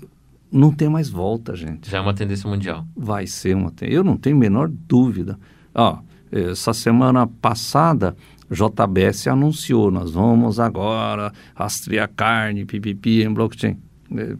[0.54, 1.90] não tem mais volta, gente.
[1.90, 2.86] Já é uma tendência mundial.
[2.96, 3.96] Vai ser uma tendência.
[3.98, 5.36] Eu não tenho a menor dúvida.
[5.74, 5.98] Ó,
[6.30, 8.16] essa semana passada,
[8.48, 13.76] JBS anunciou, nós vamos agora rastrear carne, pipipi em blockchain.
[14.16, 14.36] É,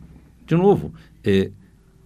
[0.47, 1.51] de novo, é,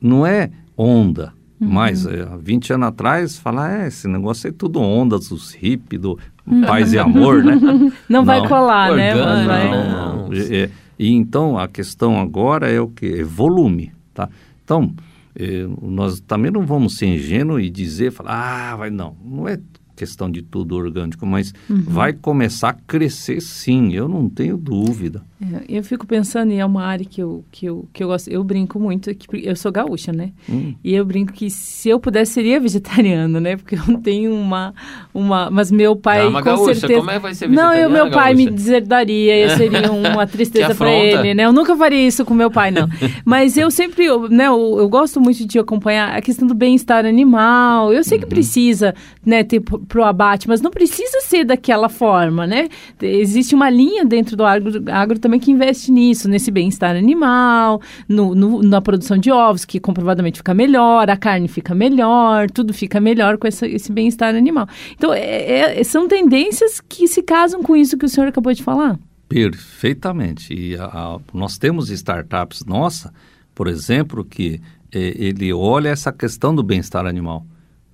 [0.01, 1.69] não é onda, uhum.
[1.69, 6.01] mas é, há 20 anos atrás, falar, é, esse negócio é tudo ondas, os hippies,
[6.01, 6.63] do uhum.
[6.63, 7.57] paz e amor, né?
[7.61, 9.15] Não, não vai colar, né?
[9.15, 10.33] Não, não, não.
[10.33, 13.21] É, e então a questão agora é o que?
[13.21, 13.98] É volume.
[14.19, 14.29] Tá?
[14.65, 14.93] Então,
[15.37, 19.61] eh, nós também não vamos ser ingênuos e dizer, falar, ah, vai não, não é
[19.95, 21.83] questão de tudo orgânico, mas uhum.
[21.83, 25.23] vai começar a crescer sim, eu não tenho dúvida.
[25.41, 28.29] É, eu fico pensando, e é uma área que eu, que eu, que eu gosto,
[28.29, 30.33] eu brinco muito, que eu sou gaúcha, né?
[30.51, 30.75] Hum.
[30.83, 33.57] E eu brinco que se eu pudesse, seria vegetariana, né?
[33.57, 34.75] Porque eu tenho uma,
[35.15, 36.99] uma mas meu pai, não, com gaúcha, certeza...
[36.99, 38.51] como é que vai ser Não, eu, meu pai gaúcha?
[38.51, 41.45] me deserdaria, eu seria uma tristeza para ele, né?
[41.45, 42.89] Eu nunca faria isso com meu pai, não.
[43.25, 47.93] mas eu sempre, né, eu, eu, gosto muito de acompanhar a questão do bem-estar animal,
[47.93, 48.25] eu sei uhum.
[48.25, 48.93] que precisa,
[49.25, 52.69] né, ter para o abate, mas não precisa ser daquela forma, né?
[53.01, 58.35] Existe uma linha dentro do agro, agro também que investe nisso, nesse bem-estar animal, no,
[58.35, 62.99] no, na produção de ovos, que comprovadamente fica melhor, a carne fica melhor, tudo fica
[62.99, 64.67] melhor com essa, esse bem-estar animal.
[64.93, 68.63] Então, é, é, são tendências que se casam com isso que o senhor acabou de
[68.63, 68.99] falar.
[69.29, 70.55] Perfeitamente.
[70.55, 73.13] E a, a, nós temos startups nossa,
[73.55, 77.45] por exemplo, que é, ele olha essa questão do bem-estar animal.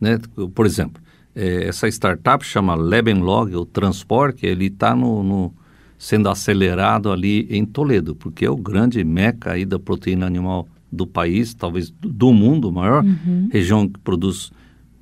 [0.00, 0.20] Né?
[0.54, 1.02] Por exemplo,
[1.34, 5.54] é, essa startup chama Lebenlog, o Transporte, ele está no, no,
[5.98, 11.06] sendo acelerado ali em Toledo, porque é o grande meca aí da proteína animal do
[11.06, 13.48] país, talvez do mundo, maior uhum.
[13.50, 14.52] região que produz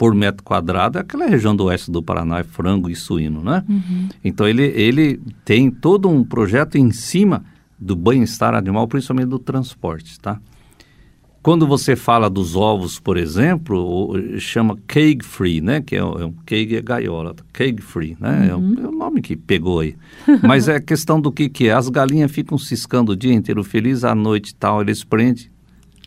[0.02, 3.62] por metro quadrado é aquela região do oeste do Paraná, é frango e suíno, né?
[3.68, 4.08] Uhum.
[4.24, 7.44] Então ele, ele tem todo um projeto em cima
[7.78, 10.40] do bem-estar animal, principalmente do transporte, tá?
[11.42, 15.80] Quando você fala dos ovos, por exemplo, chama cage free, né?
[15.80, 18.48] Que é, é um cage é gaiola, cage free, né?
[18.48, 18.74] É uhum.
[18.78, 19.96] É, o, é, o, nome que pegou aí.
[20.40, 21.72] Mas é questão do que que é.
[21.72, 25.46] As galinhas ficam ciscando o dia inteiro feliz, à noite tal, eles prendem,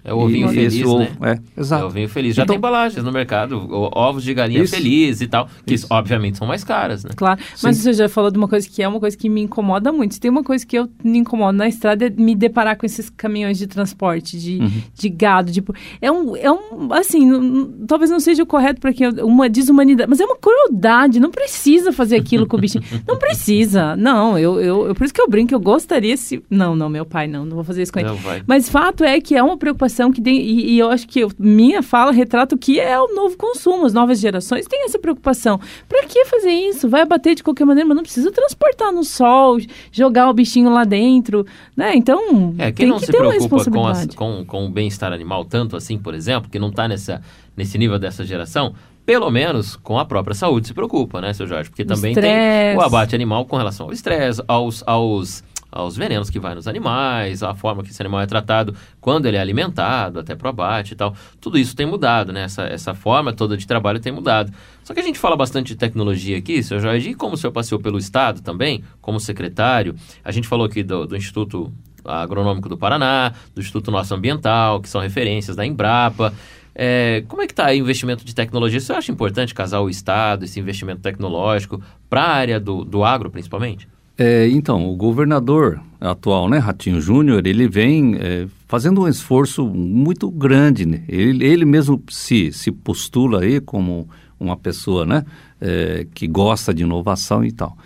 [0.06, 0.86] é o ovinho e, feliz, né?
[0.86, 1.82] Ovo, é, exato.
[1.82, 2.36] É o ovinho feliz.
[2.36, 5.88] Já então, tem embalagens no mercado, ovos de galinha isso, feliz e tal, que isso.
[5.90, 7.10] obviamente são mais caras, né?
[7.16, 7.82] Claro, mas Sim.
[7.82, 10.14] você já falou de uma coisa que é uma coisa que me incomoda muito.
[10.14, 13.10] Se tem uma coisa que eu me incomodo na estrada é me deparar com esses
[13.10, 14.82] caminhões de transporte de, uhum.
[14.94, 19.08] de gado, tipo, é um, é um assim, talvez não seja o correto para que
[19.08, 22.84] uma desumanidade, mas é uma crueldade, não precisa fazer aquilo com o bichinho.
[23.08, 23.96] Não precisa.
[23.96, 27.06] Não, eu, eu, eu por isso que eu brinco, eu gostaria se Não, não, meu
[27.06, 28.10] pai não, não vou fazer isso com ele.
[28.10, 31.20] Não, mas fato é que é uma preocupação que tem e, e eu acho que
[31.20, 33.86] eu, minha fala retrata o que é o novo consumo.
[33.86, 35.60] As novas gerações têm essa preocupação.
[35.88, 36.90] Para que fazer isso?
[36.90, 39.58] Vai abater de qualquer maneira, mas não precisa transportar no sol,
[39.92, 41.96] jogar o bichinho lá dentro, né?
[41.96, 45.46] Então, é, quem tem não que se ter preocupa com, com, com o bem-estar animal
[45.46, 47.22] tanto assim, por exemplo, que não está nessa
[47.56, 48.74] nesse nível dessa geração,
[49.06, 51.70] pelo menos com a própria saúde se preocupa, né, seu Jorge?
[51.70, 55.44] Porque também tem o abate animal com relação ao estresse, aos, aos
[55.76, 59.36] aos venenos que vai nos animais, a forma que esse animal é tratado quando ele
[59.36, 61.14] é alimentado, até pro abate e tal.
[61.42, 62.44] Tudo isso tem mudado, né?
[62.44, 64.54] Essa, essa forma toda de trabalho tem mudado.
[64.86, 67.52] Só que a gente fala bastante de tecnologia aqui, seu Jorge, e como o senhor
[67.52, 71.74] passeou pelo Estado também, como secretário, a gente falou aqui do, do Instituto
[72.06, 76.34] Agronômico do Paraná, do Instituto Nosso Ambiental, que são referências da Embrapa.
[76.74, 78.80] É, como é que está o investimento de tecnologia?
[78.80, 83.30] Você acha importante casar o Estado, esse investimento tecnológico, para a área do, do agro,
[83.30, 83.90] principalmente?
[84.18, 90.30] É, então, o governador atual, né, Ratinho Júnior, ele vem é, fazendo um esforço muito
[90.32, 90.86] grande.
[90.86, 91.04] Né?
[91.08, 94.08] Ele, ele mesmo se, se postula aí como
[94.40, 95.26] uma pessoa né,
[95.60, 97.78] é, que gosta de inovação e tal.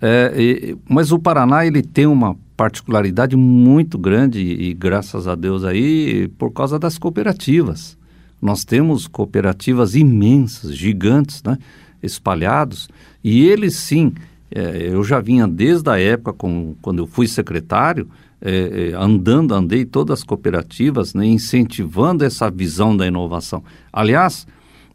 [0.00, 5.64] É, e, mas o Paraná ele tem uma particularidade muito grande e, graças a Deus
[5.64, 7.96] aí por causa das cooperativas.
[8.40, 11.58] Nós temos cooperativas imensas, gigantes, né,
[12.02, 12.88] espalhados
[13.22, 14.12] e eles sim
[14.50, 18.08] é, eu já vinha desde a época, com, quando eu fui secretário,
[18.40, 23.62] é, é, andando, andei todas as cooperativas, né, incentivando essa visão da inovação.
[23.92, 24.46] Aliás,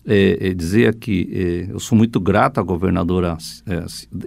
[0.05, 3.37] é, é dizer que é, eu sou muito grato à governadora,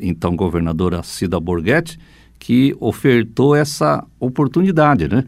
[0.00, 1.98] então governadora Cida Borghetti,
[2.38, 5.24] que ofertou essa oportunidade, né?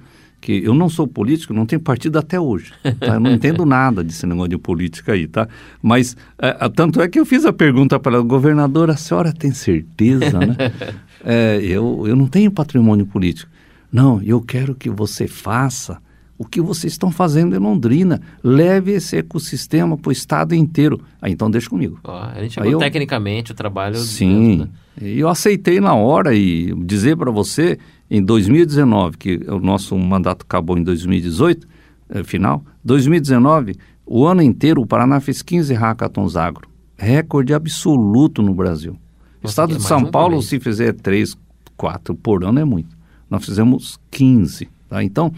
[0.46, 2.72] Que eu não sou político, não tenho partido até hoje.
[3.00, 3.14] Tá?
[3.14, 5.48] Eu não entendo nada desse negócio de política aí, tá?
[5.82, 9.50] Mas é, tanto é que eu fiz a pergunta para a governadora, a senhora tem
[9.50, 10.56] certeza, né?
[11.24, 13.50] é, eu, eu não tenho patrimônio político.
[13.92, 15.98] Não, eu quero que você faça
[16.38, 18.20] o que vocês estão fazendo em Londrina.
[18.42, 21.00] Leve esse ecossistema para o estado inteiro.
[21.20, 21.98] Ah, então deixa comigo.
[22.04, 22.78] A gente chegou eu...
[22.78, 23.96] tecnicamente o trabalho.
[23.96, 24.68] Sim, né?
[25.00, 27.78] eu aceitei na hora e dizer para você
[28.10, 31.66] em 2019, que o nosso mandato acabou em 2018,
[32.08, 36.68] é, final, 2019, o ano inteiro o Paraná fez 15 hackathons agro.
[36.96, 38.96] Recorde absoluto no Brasil.
[39.42, 41.36] Nossa, Estado é de São um Paulo, se fizer 3,
[41.76, 42.96] 4 por ano é muito.
[43.28, 44.68] Nós fizemos 15.
[44.88, 45.02] Tá?
[45.02, 45.32] Então,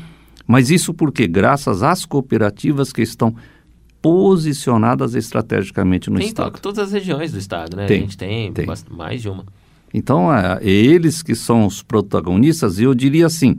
[0.49, 3.37] mas isso porque graças às cooperativas que estão
[4.01, 6.53] posicionadas estrategicamente no tem Estado.
[6.53, 7.87] Tem todas as regiões do Estado, né?
[7.87, 8.67] Tem, a gente tem, tem.
[8.91, 9.45] mais de uma.
[9.93, 13.59] Então, é, é eles que são os protagonistas, e eu diria assim,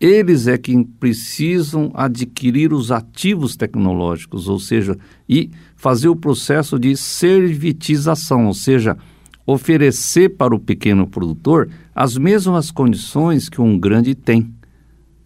[0.00, 4.96] eles é quem precisam adquirir os ativos tecnológicos, ou seja,
[5.28, 8.96] e fazer o processo de servitização, ou seja,
[9.44, 14.52] oferecer para o pequeno produtor as mesmas condições que um grande tem.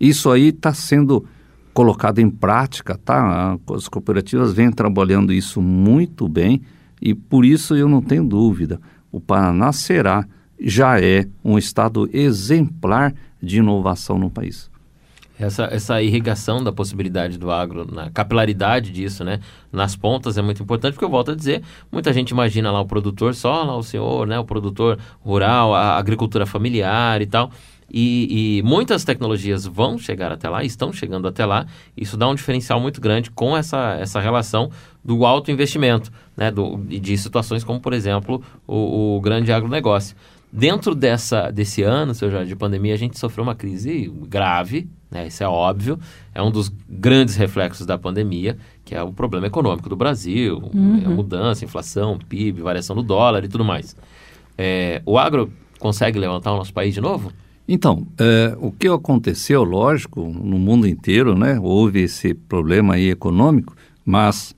[0.09, 1.25] Isso aí está sendo
[1.73, 3.59] colocado em prática, tá?
[3.75, 6.62] As cooperativas vêm trabalhando isso muito bem
[7.01, 8.81] e por isso eu não tenho dúvida
[9.14, 10.27] o Paraná será,
[10.59, 14.69] já é, um estado exemplar de inovação no país.
[15.38, 19.38] Essa, essa irrigação da possibilidade do agro, na capilaridade disso, né?
[19.73, 21.62] Nas pontas é muito importante, porque eu volto a dizer,
[21.93, 24.37] muita gente imagina lá o produtor só, lá o senhor, né?
[24.37, 27.53] O produtor rural, a agricultura familiar e tal.
[27.90, 31.66] E, e, muitas tecnologias vão chegar até lá, estão chegando até lá.
[31.97, 34.70] Isso dá um diferencial muito grande com essa, essa relação
[35.05, 36.51] do alto investimento, né?
[36.51, 40.16] Do, de situações como, por exemplo, o, o grande agronegócio.
[40.53, 45.27] Dentro dessa, desse ano, seu Jorge, de pandemia, a gente sofreu uma crise grave, né?
[45.27, 45.99] Isso é óbvio.
[46.33, 51.03] É um dos grandes reflexos da pandemia, que é o problema econômico do Brasil, Uhum.
[51.05, 53.97] a mudança, inflação, PIB, variação do dólar e tudo mais.
[54.57, 57.33] É, o agro consegue levantar o nosso país de novo?
[57.66, 61.59] Então, é, o que aconteceu, lógico, no mundo inteiro, né?
[61.59, 63.74] Houve esse problema aí econômico,
[64.05, 64.55] mas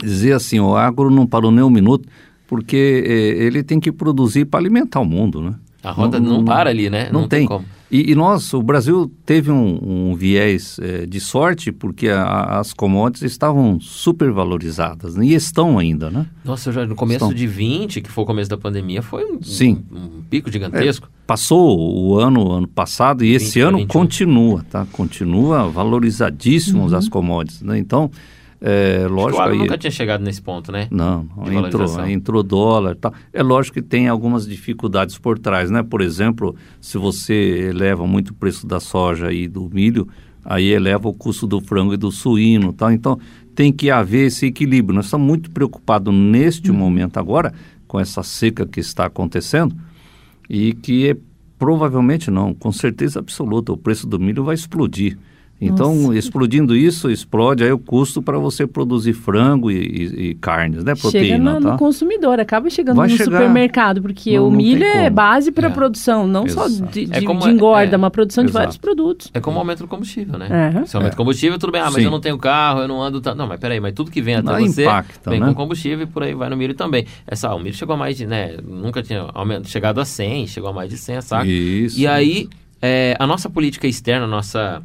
[0.00, 2.08] dizer assim, o agro não parou nem um minuto,
[2.46, 3.12] porque é,
[3.44, 5.54] ele tem que produzir para alimentar o mundo, né?
[5.84, 7.10] A roda não, para ali, né?
[7.12, 7.46] Não, tem.
[7.46, 7.64] como.
[7.90, 9.78] E, e nós, o Brasil teve um,
[10.10, 15.26] um viés é, de sorte porque a- as commodities estavam supervalorizadas né?
[15.26, 16.26] e estão ainda, né?
[16.44, 17.34] Nossa, já no começo Estão.
[17.34, 19.84] de 20, que foi o começo da pandemia, foi um, Sim.
[19.92, 21.08] um, um pico gigantesco.
[21.26, 23.86] Passou o ano, ano passado e 20 esse ano 21.
[23.88, 24.86] continua, tá?
[24.90, 26.98] Continua valorizadíssimos Uhum.
[26.98, 27.78] as commodities, né?
[27.78, 28.10] Então,
[28.66, 29.58] é, lógico o agro aí...
[29.58, 30.88] nunca tinha chegado nesse ponto, né?
[30.90, 33.12] Não, entrou, entrou dólar tal.
[33.30, 35.82] É lógico que tem algumas dificuldades por trás, né?
[35.82, 40.08] Por exemplo, se você eleva muito o preço da soja e do milho,
[40.42, 42.90] aí eleva o custo do frango e do suíno e tal.
[42.90, 43.18] Então,
[43.54, 44.96] tem que haver esse equilíbrio.
[44.96, 47.52] Nós estamos muito preocupados neste momento agora,
[47.86, 49.76] com essa seca que está acontecendo,
[50.48, 51.16] e que é,
[51.58, 55.18] provavelmente não, com certeza absoluta, o preço do milho vai explodir.
[55.60, 56.18] Então, Nossa.
[56.18, 60.94] explodindo isso, explode aí o custo para você produzir frango e, e- e carnes, né?
[60.94, 61.72] Chega Proteína, no, tá?
[61.72, 63.38] no consumidor, acaba chegando Vai no chegar.
[63.38, 65.70] supermercado, porque Não- o não milho é base para É.
[65.70, 66.92] produção, não só Exato.
[66.92, 67.96] de, É de- como de é- engorda, é.
[67.96, 68.58] uma produção de Exato.
[68.62, 69.30] vários produtos.
[69.32, 70.48] É como o aumento do combustível, né?
[70.82, 70.84] É.
[70.86, 71.80] Se aumenta o combustível, tudo bem.
[71.80, 72.04] Ah, mas Sim.
[72.04, 73.20] eu não tenho carro, eu não ando...
[73.20, 73.34] Tá...
[73.34, 75.46] Não, mas peraí, mas tudo que vem até Não, você impacta, vem né?
[75.46, 77.06] com combustível e por aí vai no milho também.
[77.26, 78.56] Essa, o milho chegou a mais de, né?
[78.62, 79.62] Nunca tinha aument...
[79.64, 81.46] chegado a 100, chegou a mais de 100 a saco.
[81.46, 81.98] Isso.
[81.98, 82.48] E aí,
[82.82, 84.82] é, a nossa política externa, a nossa...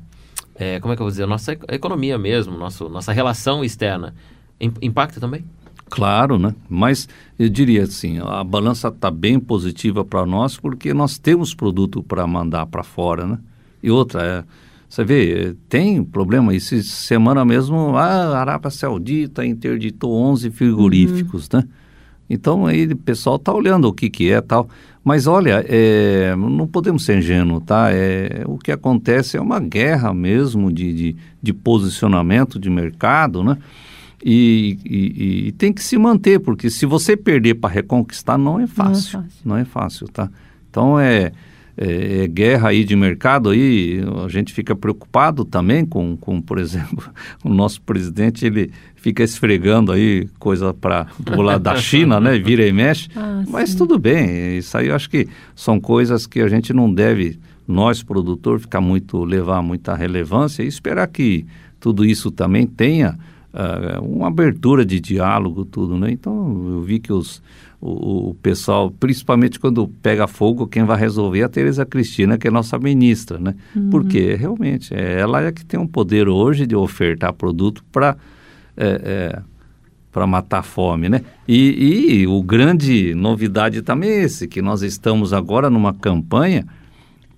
[0.60, 1.24] é, como é que eu vou dizer?
[1.24, 4.13] A nossa ec- economia mesmo, nosso, nossa relação externa,
[4.60, 5.43] im- impacta também?
[5.89, 6.54] Claro, né?
[6.69, 7.08] Mas
[7.39, 12.28] eu diria assim, a balança está bem positiva para nós porque nós temos produto para
[12.28, 13.39] mandar para fora, né?
[13.82, 14.43] E outra, é,
[14.88, 16.54] você vê, é, tem problema.
[16.54, 21.63] Essa semana mesmo, a Arábia Saudita interditou 11 frigoríficos, né?
[22.30, 24.69] Então aí o pessoal está olhando o que que é tal.
[25.10, 27.89] Mas olha, é, não podemos ser ingênuos, tá?
[27.91, 33.58] É, o que acontece é uma guerra mesmo de, de, de posicionamento de mercado, né?
[34.24, 38.67] E, e- e tem que se manter, porque se você perder para reconquistar, não é
[38.67, 39.22] fácil.
[39.24, 39.41] fácil.
[39.43, 40.30] Não é fácil, tá?
[40.69, 41.32] Então é,
[41.82, 46.60] é- é guerra aí de mercado aí, a gente fica preocupado também com, com por
[46.60, 47.04] exemplo,
[47.44, 52.38] o nosso presidente, ele fica esfregando aí coisa para do lado da China, né?
[52.44, 53.08] Vira e mexe.
[53.15, 53.78] Ah, Mas sim.
[53.78, 58.04] tudo bem, isso aí eu acho que são coisas que a gente não deve, nós,
[58.04, 61.46] produtor, ficar muito, levar muita relevância e esperar que
[61.80, 63.18] tudo isso também tenha
[63.54, 66.12] ah, uma abertura de diálogo, tudo, né?
[66.12, 67.42] Então, eu vi que os,
[67.82, 72.48] o, o pessoal, principalmente quando pega fogo, quem vai resolver é a Tereza Cristina, que
[72.48, 73.56] é nossa ministra, né?
[73.89, 78.18] Porque, realmente, é, ela é que tem um poder hoje de ofertar produto para...
[80.12, 81.22] para matar a fome, né?
[81.48, 86.65] E, e o grande novidade também é esse, que nós estamos agora numa campanha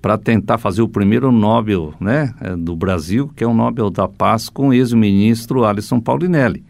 [0.02, 4.08] para tentar fazer o primeiro Nobel né, eh, do Brasil, que é o Nobel da
[4.08, 6.64] Paz, com o ex-ministro Alisson Paulinelli.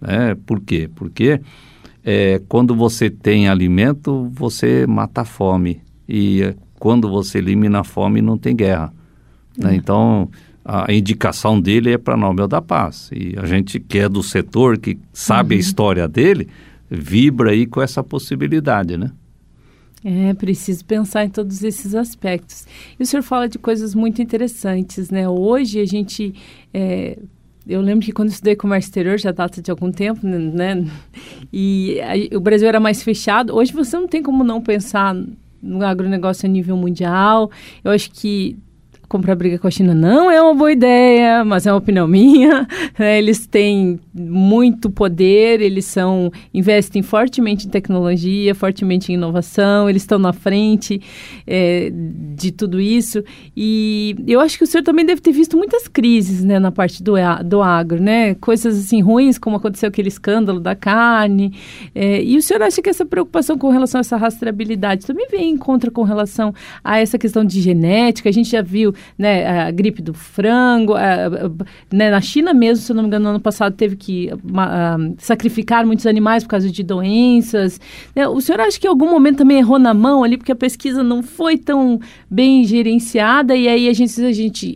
[0.00, 0.36] Né?
[0.46, 0.88] Por quê?
[0.94, 1.40] Porque
[2.06, 5.82] eh, quando você tem alimento, você mata a fome.
[6.08, 8.94] E eh, quando você elimina a fome, não tem guerra.
[9.58, 9.74] né?
[9.74, 10.30] Então,
[10.64, 13.10] a indicação dele é para Nobel da Paz.
[13.12, 16.48] E a gente que é do setor, que sabe a história dele,
[16.88, 19.10] vibra aí com essa possibilidade, né?
[20.04, 22.64] É, preciso pensar em todos esses aspectos.
[22.98, 25.28] E o senhor fala de coisas muito interessantes, né?
[25.28, 26.32] Hoje a gente.
[26.72, 27.18] é,
[27.68, 30.84] eu lembro que quando estudei comércio exterior, já data de algum tempo, né?
[31.52, 33.54] E aí, o Brasil era mais fechado.
[33.54, 35.14] Hoje você não tem como não pensar
[35.62, 37.50] no agronegócio a nível mundial.
[37.82, 38.56] Eu acho que
[39.08, 42.66] comprar briga com a China não é uma boa ideia, mas é uma opinião minha.
[42.98, 43.18] né?
[43.18, 50.18] Eles têm muito poder, eles são investem fortemente em tecnologia, fortemente em inovação, eles estão
[50.18, 51.00] na frente
[51.46, 51.92] é,
[52.34, 53.22] de tudo isso.
[53.56, 57.02] E eu acho que o senhor também deve ter visto muitas crises né, na parte
[57.02, 57.14] do,
[57.44, 58.34] do agro, né?
[58.34, 61.52] Coisas assim ruins, como aconteceu aquele escândalo da carne.
[61.94, 65.50] É, e o senhor acha que essa preocupação com relação a essa rastreabilidade também vem
[65.50, 68.28] em contra com relação a essa questão de genética?
[68.28, 71.50] A gente já viu né, a gripe do frango, a, a,
[71.92, 75.86] né, na China mesmo, se não me engano, no ano passado teve que uma, sacrificar
[75.86, 77.80] muitos animais por causa de doenças.
[78.14, 78.26] Né?
[78.28, 81.02] O senhor acha que em algum momento também errou na mão ali, porque a pesquisa
[81.02, 84.74] não foi tão bem gerenciada e aí a gente, a gente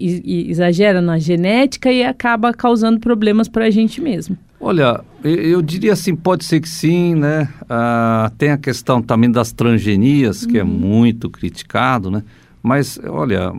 [0.50, 4.36] exagera na genética e acaba causando problemas para a gente mesmo?
[4.62, 7.48] Olha, eu diria assim, pode ser que sim, né?
[7.66, 10.68] Ah, tem a questão também das transgenias, que é uhum.
[10.68, 12.22] é muito criticado, né?
[12.62, 13.54] Mas, olha,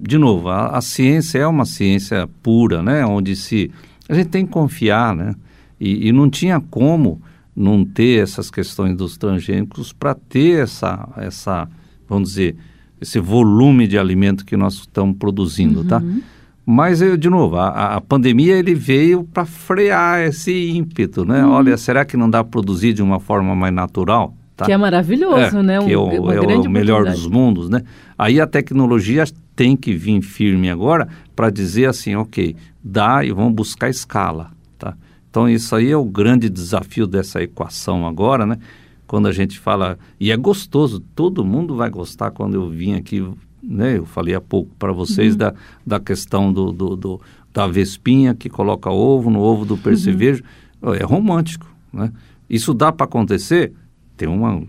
[0.00, 3.04] de novo, a, a, ciência é uma ciência pura, né?
[3.04, 3.70] Onde se
[4.08, 5.34] a gente tem que confiar, né?
[5.80, 7.20] E, e não tinha como
[7.54, 11.68] não ter essas questões dos transgênicos para ter essa, essa,
[12.08, 12.56] vamos dizer,
[13.00, 15.98] esse volume de alimento que nós estamos produzindo, tá?
[15.98, 16.20] uhum.
[16.20, 16.26] tá?
[16.68, 21.44] Mas, eu, de novo, a, a pandemia ele veio para frear esse ímpeto, né?
[21.44, 21.52] Uhum.
[21.52, 24.34] Olha, será que não dá para produzir de uma forma mais natural?
[24.56, 24.64] Tá?
[24.64, 25.80] Que é maravilhoso, é, né?
[25.80, 27.82] Um, que é o, é o melhor dos mundos, né?
[28.18, 29.22] Aí a tecnologia
[29.56, 32.54] tem que vir firme agora para dizer assim, ok,
[32.84, 34.94] dá e vamos buscar escala, tá?
[35.28, 38.58] Então isso aí é o grande desafio dessa equação agora, né?
[39.06, 43.24] Quando a gente fala, e é gostoso, todo mundo vai gostar quando eu vim aqui
[43.66, 43.98] né?
[43.98, 45.38] Eu falei há pouco para vocês uhum.
[45.38, 45.54] da,
[45.84, 47.20] da questão do, do, do,
[47.52, 50.42] da vespinha que coloca ovo no ovo do percevejo.
[50.80, 50.94] Uhum.
[50.94, 52.12] É romântico, né?
[52.48, 53.72] Isso dá para acontecer?
[54.16, 54.62] Tem uma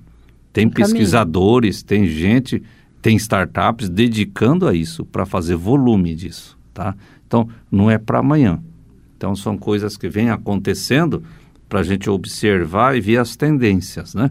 [0.51, 2.63] tem pesquisadores, tem gente,
[3.07, 6.93] tem startups dedicando a isso para fazer volume disso, tá?
[7.25, 8.61] Então não é para amanhã.
[9.15, 11.23] Então são coisas que vêm acontecendo
[11.69, 14.29] para a gente observar e ver as tendências, né?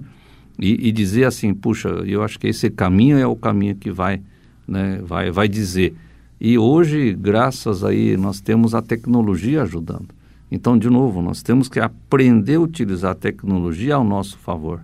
[0.58, 4.20] E, e, dizer assim, puxa, eu acho que esse caminho é o caminho que vai
[4.68, 5.94] né, vai, vai dizer.
[6.38, 10.08] E hoje, graças aí, nós temos a tecnologia ajudando.
[10.52, 14.82] Então, de novo, nós temos que aprender a utilizar a tecnologia ao nosso favor.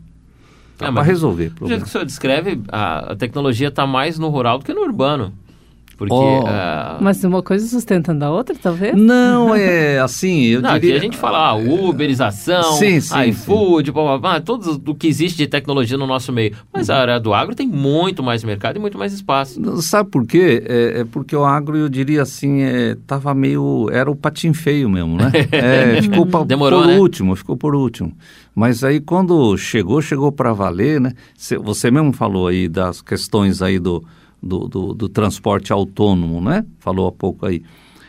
[0.88, 1.60] É, para resolver problemas.
[1.60, 4.74] Do jeito que o senhor descreve, a, a tecnologia está mais no rural do que
[4.74, 5.32] no urbano.
[6.08, 6.44] Porque, oh.
[6.44, 7.02] uh...
[7.02, 8.94] Mas uma coisa sustentando a outra, talvez?
[8.94, 10.96] Não, é assim, eu Não, diria...
[10.96, 13.92] Aqui a gente fala ah, uberização, sim, sim, iFood, sim.
[13.92, 16.54] Blá, blá, blá, tudo o que existe de tecnologia no nosso meio.
[16.72, 19.60] Mas a área do agro tem muito mais mercado e muito mais espaço.
[19.82, 20.62] Sabe por quê?
[20.66, 23.88] É, é porque o agro, eu diria assim, é, tava meio...
[23.92, 25.30] Era o patim feio mesmo, né?
[25.52, 26.98] É, ficou pra, Demorou, por né?
[26.98, 28.12] último, ficou por último.
[28.54, 31.12] Mas aí quando chegou, chegou para valer, né?
[31.62, 34.04] Você mesmo falou aí das questões aí do
[34.42, 36.64] do, do, do transporte autônomo, né?
[36.78, 37.62] Falou há pouco aí.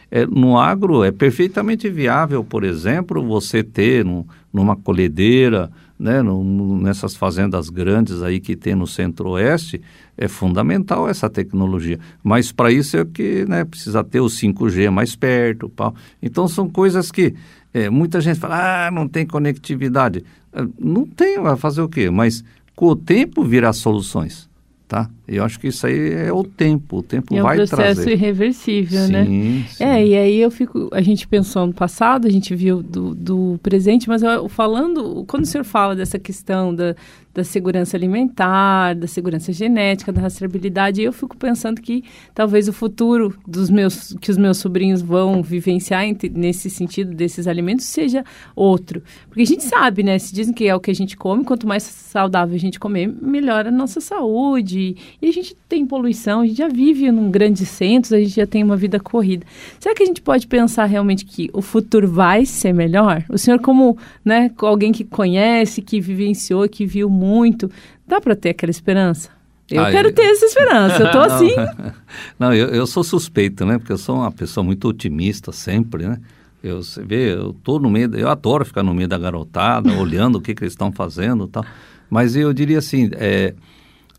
[0.10, 4.06] É, no agro é perfeitamente viável, por exemplo, você ter
[4.54, 9.82] numa colhedeira, né, no, nessas fazendas grandes aí que tem no centro-oeste,
[10.16, 12.00] é fundamental essa tecnologia.
[12.24, 15.68] Mas para isso é que né, precisa ter o 5G mais perto.
[15.70, 15.96] Pau.
[16.22, 17.34] Então são coisas que
[17.74, 20.24] é, muita gente fala, ah, não tem conectividade.
[20.52, 22.12] É, não tem, vai fazer o quê?
[22.12, 22.44] Mas
[22.76, 24.48] com o tempo virá soluções
[24.88, 25.10] tá?
[25.28, 27.72] Eu acho que isso aí é o tempo, o tempo é vai trazer.
[27.72, 29.26] É um processo irreversível, né?
[29.26, 29.66] sim, né?
[29.70, 29.84] Sim.
[29.84, 33.60] É, e aí eu fico, a gente pensou no passado, a gente viu do, do
[33.64, 36.96] presente, mas eu, falando, quando o senhor fala dessa questão da,
[37.34, 42.04] da segurança alimentar, da segurança genética, da rastreabilidade, eu fico pensando que
[42.34, 47.86] talvez o futuro dos meus, que os meus sobrinhos vão vivenciar nesse sentido desses alimentos
[47.86, 48.24] seja
[48.56, 49.02] outro.
[49.28, 50.20] Porque a gente sabe, né?
[50.20, 53.08] Se dizem que é o que a gente come, quanto mais saudável a gente comer,
[53.08, 54.96] melhora a nossa saúde.
[55.22, 58.46] E a gente tem poluição, a gente já vive num grande centro, a gente já
[58.46, 59.46] tem uma vida corrida.
[59.80, 63.24] Será que a gente pode pensar realmente que o futuro vai ser melhor?
[63.30, 67.70] O senhor, como né, alguém que conhece, que vivenciou, que viu muito.
[68.08, 69.30] Dá para ter aquela esperança?
[69.70, 70.14] Eu ah, quero eu...
[70.14, 71.52] ter essa esperança, eu tô assim.
[72.38, 73.78] Não, eu, eu, sou suspeito, né?
[73.78, 76.20] Porque eu sou uma pessoa muito otimista sempre, né?
[76.62, 80.38] Eu, você vê, eu tô no meio, eu adoro ficar no meio da garotada, olhando
[80.38, 81.66] o que, que eles estão fazendo tal.
[82.10, 83.54] Mas eu diria assim, é,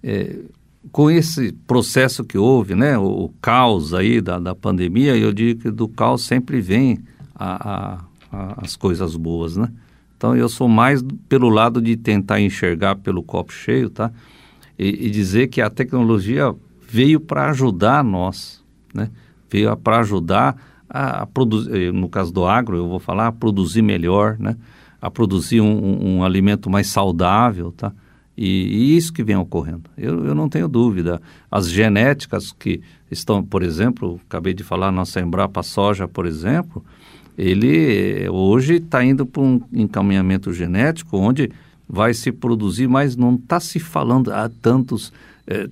[0.03, 0.37] é,
[0.91, 2.99] com esse processo que houve, né?
[2.99, 6.99] O, o caos aí da, da pandemia, eu diria que do caos sempre vem
[7.35, 9.71] a, a, a, as coisas boas, né?
[10.25, 14.11] Então eu sou mais pelo lado de tentar enxergar pelo copo cheio, tá?
[14.79, 16.51] E, e dizer que a tecnologia
[16.89, 18.65] veio para ajudar nós,
[18.95, 19.11] né?
[19.51, 20.57] Veio para ajudar
[20.89, 24.57] a, a, produzir, eh, no caso do agro, eu vou falar, a produzir melhor, né?
[24.99, 27.93] A produzir um, um, um alimento mais saudável, tá?
[28.35, 29.91] E, e, isso que vem ocorrendo.
[29.95, 31.21] Eu, eu não tenho dúvida.
[31.51, 36.83] As genéticas que estão, por exemplo, acabei de falar, nossa Embrapa Soja, por exemplo,
[37.37, 41.51] ele hoje está indo para um encaminhamento genético onde
[41.89, 45.13] vai se produzir, mas não está se falando a tantos
[45.47, 45.69] eh,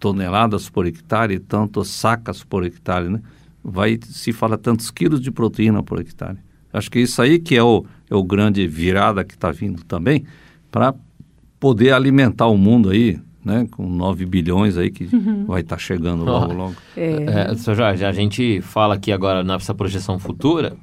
[0.00, 3.20] toneladas por hectare, tantos sacas por hectare, né?
[3.62, 6.38] Vai se fala tantos quilos de proteína por hectare.
[6.72, 10.24] Acho que isso aí que é o, é o grande virada que está vindo também
[10.70, 10.94] para
[11.60, 15.44] poder alimentar o mundo aí, né, com 9 bilhões aí que uhum.
[15.44, 16.74] vai estar tá chegando logo, logo.
[16.96, 17.52] É.
[17.52, 20.76] É, Jorge, a gente fala aqui agora nessa projeção futura,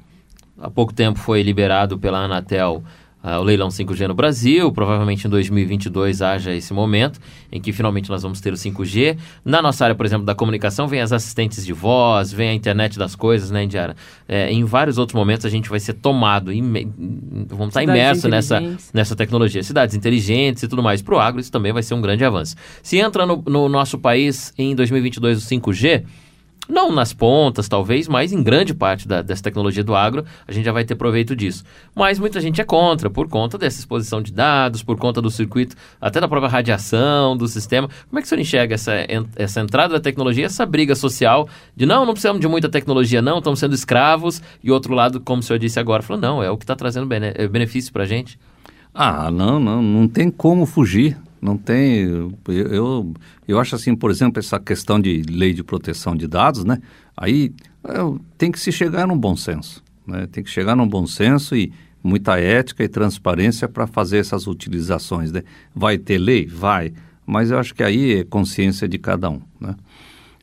[0.60, 2.84] há pouco tempo foi liberado pela Anatel
[3.22, 4.70] uh, o leilão 5G no Brasil.
[4.72, 9.16] Provavelmente em 2022 haja esse momento em que finalmente nós vamos ter o 5G.
[9.44, 12.98] Na nossa área, por exemplo, da comunicação, vem as assistentes de voz, vem a internet
[12.98, 13.96] das coisas, né, Indiara?
[14.28, 16.50] É, em vários outros momentos a gente vai ser tomado,
[17.48, 19.62] vamos estar imerso nessa, nessa tecnologia.
[19.62, 21.02] Cidades inteligentes e tudo mais.
[21.02, 22.54] Para o agro, isso também vai ser um grande avanço.
[22.82, 26.04] Se entra no, no nosso país em 2022 o 5G,
[26.70, 30.64] não nas pontas, talvez, mas em grande parte da, dessa tecnologia do agro, a gente
[30.64, 31.64] já vai ter proveito disso.
[31.94, 35.76] Mas muita gente é contra, por conta dessa exposição de dados, por conta do circuito,
[36.00, 37.88] até da própria radiação, do sistema.
[38.08, 38.92] Como é que o senhor enxerga essa,
[39.36, 43.38] essa entrada da tecnologia, essa briga social de não, não precisamos de muita tecnologia, não,
[43.38, 46.56] estamos sendo escravos, e outro lado, como o senhor disse agora, falou, não, é o
[46.56, 48.38] que está trazendo bene benefício para a gente.
[48.94, 51.16] Ah, não, não, não tem como fugir.
[51.40, 52.02] Não tem.
[52.02, 53.14] Eu, eu,
[53.48, 56.78] eu acho assim, por exemplo, essa questão de lei de proteção de dados, né?
[57.16, 57.52] Aí
[57.84, 57.92] é,
[58.36, 59.82] tem que se chegar num bom senso.
[60.06, 60.26] Né?
[60.30, 61.72] Tem que chegar num bom senso e
[62.02, 65.32] muita ética e transparência para fazer essas utilizações.
[65.32, 65.42] Né?
[65.74, 66.46] Vai ter lei?
[66.46, 66.92] Vai.
[67.26, 69.40] Mas eu acho que aí é consciência de cada um.
[69.60, 69.74] Né?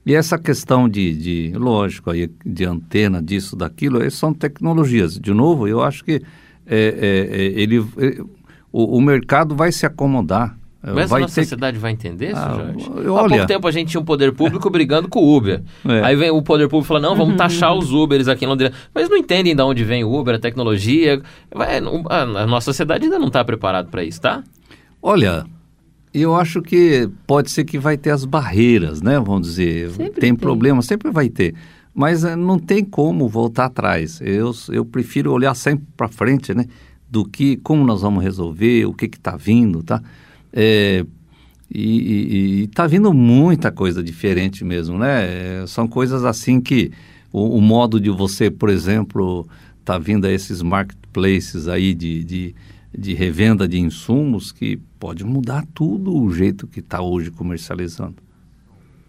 [0.06, 5.20] E essa questão de, de, lógico, aí, de antena, disso, daquilo, são tecnologias.
[5.20, 6.22] De novo, eu acho que
[6.66, 8.22] é, é, é ele, é,
[8.72, 10.58] o, o mercado vai se acomodar.
[10.94, 11.44] Mas vai a nossa ter...
[11.44, 12.90] sociedade vai entender isso, ah, Jorge?
[13.10, 13.26] Olha...
[13.26, 15.62] Há pouco tempo a gente tinha um poder público brigando com o Uber.
[15.88, 16.04] É.
[16.04, 17.38] Aí vem o poder público e fala, não, vamos uhum.
[17.38, 18.74] taxar os Ubers aqui em Londrina.
[18.94, 21.22] Mas não entendem de onde vem o Uber, a tecnologia.
[21.54, 24.44] Vai, a nossa sociedade ainda não está preparada para isso, tá?
[25.02, 25.46] Olha,
[26.14, 29.20] eu acho que pode ser que vai ter as barreiras, né?
[29.20, 31.56] Vamos dizer, sempre tem, tem problema, sempre vai ter.
[31.94, 34.20] Mas eh, não tem como voltar atrás.
[34.22, 36.66] Eu, eu prefiro olhar sempre para frente, né?
[37.10, 40.02] Do que como nós vamos resolver, o que está vindo, tá?
[40.60, 41.06] É,
[41.70, 45.62] e está vindo muita coisa diferente mesmo, né?
[45.62, 46.92] É, são coisas assim que
[47.32, 49.48] o, o, modo de você, por exemplo,
[49.86, 52.56] tá vindo a esses marketplaces aí de, de,
[52.98, 58.16] de revenda de insumos que pode mudar tudo o jeito que está hoje comercializando.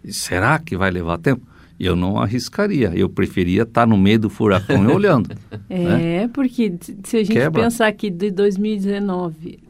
[0.03, 1.47] E será que vai levar tempo?
[1.79, 2.91] Eu não arriscaria.
[2.93, 5.35] Eu preferia estar tá no meio do furacão e olhando.
[5.67, 6.27] É, né?
[6.29, 6.73] porque
[7.03, 7.63] se a gente Quebra.
[7.63, 9.68] pensar que de 2019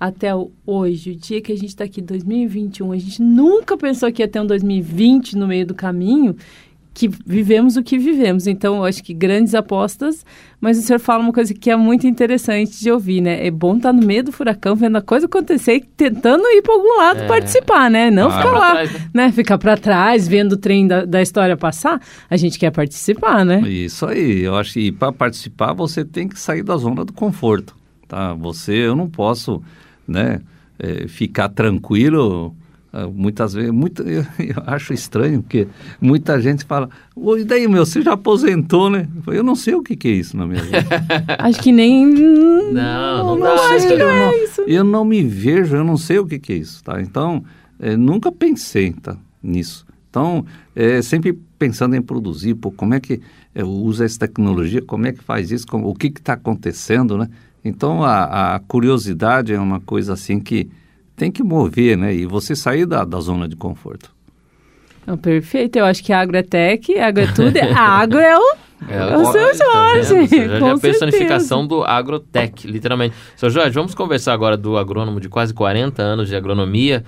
[0.00, 0.30] até
[0.64, 4.28] hoje, o dia que a gente está aqui, 2021, a gente nunca pensou que ia
[4.28, 6.36] ter um 2020 no meio do caminho,
[6.98, 8.48] que vivemos o que vivemos.
[8.48, 10.26] Então, eu acho que grandes apostas,
[10.60, 13.46] mas o senhor fala uma coisa que é muito interessante de ouvir, né?
[13.46, 16.62] É bom estar tá no meio do furacão, vendo a coisa acontecer e tentando ir
[16.62, 17.26] para algum lado é.
[17.28, 18.10] participar, né?
[18.10, 19.10] Não ah, ficar lá, trás, né?
[19.14, 19.32] né?
[19.32, 22.00] Ficar para trás, vendo o trem da, da história passar.
[22.28, 23.60] A gente quer participar, né?
[23.68, 24.42] Isso aí.
[24.42, 27.76] Eu acho que para participar você tem que sair da zona do conforto,
[28.08, 28.34] tá?
[28.34, 29.62] Você, eu não posso
[30.08, 30.40] né,
[30.78, 32.56] é, ficar tranquilo.
[32.90, 35.68] Ah, muitas vezes, muito, eu, eu, acho estranho, porque
[36.00, 36.88] muita gente fala,
[37.38, 39.06] e daí, meu, você já aposentou, né?
[39.26, 40.78] Eu não sei o que, que é isso na minha vida.
[41.38, 42.06] acho que nem...
[42.06, 43.54] Não, não, não dá.
[43.54, 44.62] Acho que não é isso.
[44.62, 47.00] Eu não me vejo, eu não sei o que, que é isso, tá?
[47.00, 47.44] Então,
[47.78, 49.86] é, nunca pensei tá, nisso.
[50.08, 50.44] Então,
[50.74, 53.20] é, sempre pensando em produzir, pô, como é que
[53.54, 57.28] é, usa essa tecnologia, como é que faz isso, como, o que está acontecendo, né?
[57.68, 60.68] Então a, a, curiosidade é uma coisa assim que
[61.16, 62.14] tem que mover, né?
[62.14, 64.10] E você sair da, da zona de conforto.
[65.06, 68.56] Não, perfeito, eu acho que agro é tech, agro é tudo, agro é o,
[68.88, 70.28] é, é o seu tá Jorge.
[70.28, 73.14] Tá é a personificação do agrotech, literalmente.
[73.36, 77.04] Seu Jorge, vamos conversar agora do agrônomo de quase 40 anos de agronomia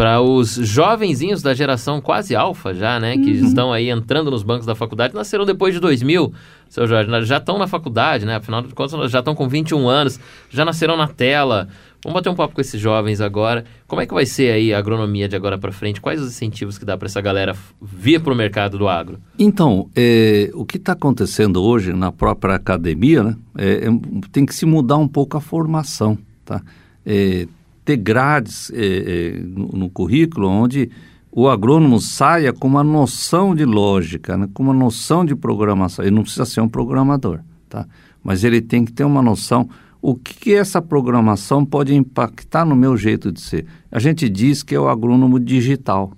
[0.00, 3.18] para os jovenzinhos da geração quase alfa já, né?
[3.18, 3.46] Que uhum.
[3.46, 6.32] estão aí entrando nos bancos da faculdade, nasceram depois de 2000
[6.70, 8.36] seu Jorge, já estão na faculdade, né?
[8.36, 11.68] Afinal de contas, já estão com 21 anos, já nasceram na tela.
[12.02, 13.66] Vamos bater um papo com esses jovens agora.
[13.86, 16.00] Como é que vai ser aí a agronomia de agora para frente?
[16.00, 19.18] Quais os incentivos que dá para essa galera vir para o mercado do agro?
[19.38, 23.36] Então, é, o que está acontecendo hoje na própria academia, né?
[23.58, 23.90] É, é,
[24.32, 26.62] tem que se mudar um pouco a formação, tá?
[27.04, 27.46] É,
[27.90, 30.90] ter grades é, é, no, no currículo onde
[31.32, 34.48] o agrônomo saia com uma noção de lógica, né?
[34.52, 36.04] com uma noção de programação.
[36.04, 37.86] Ele não precisa ser um programador, tá?
[38.22, 39.68] mas ele tem que ter uma noção
[40.02, 43.66] o que, que essa programação pode impactar no meu jeito de ser.
[43.90, 46.12] A gente diz que é o agrônomo digital,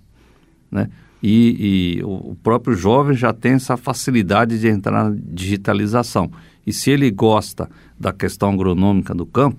[0.70, 0.88] né?
[1.20, 6.30] E, e o próprio jovem já tem essa facilidade de entrar na digitalização.
[6.64, 7.68] e se ele gosta
[7.98, 9.58] da questão agronômica do campo,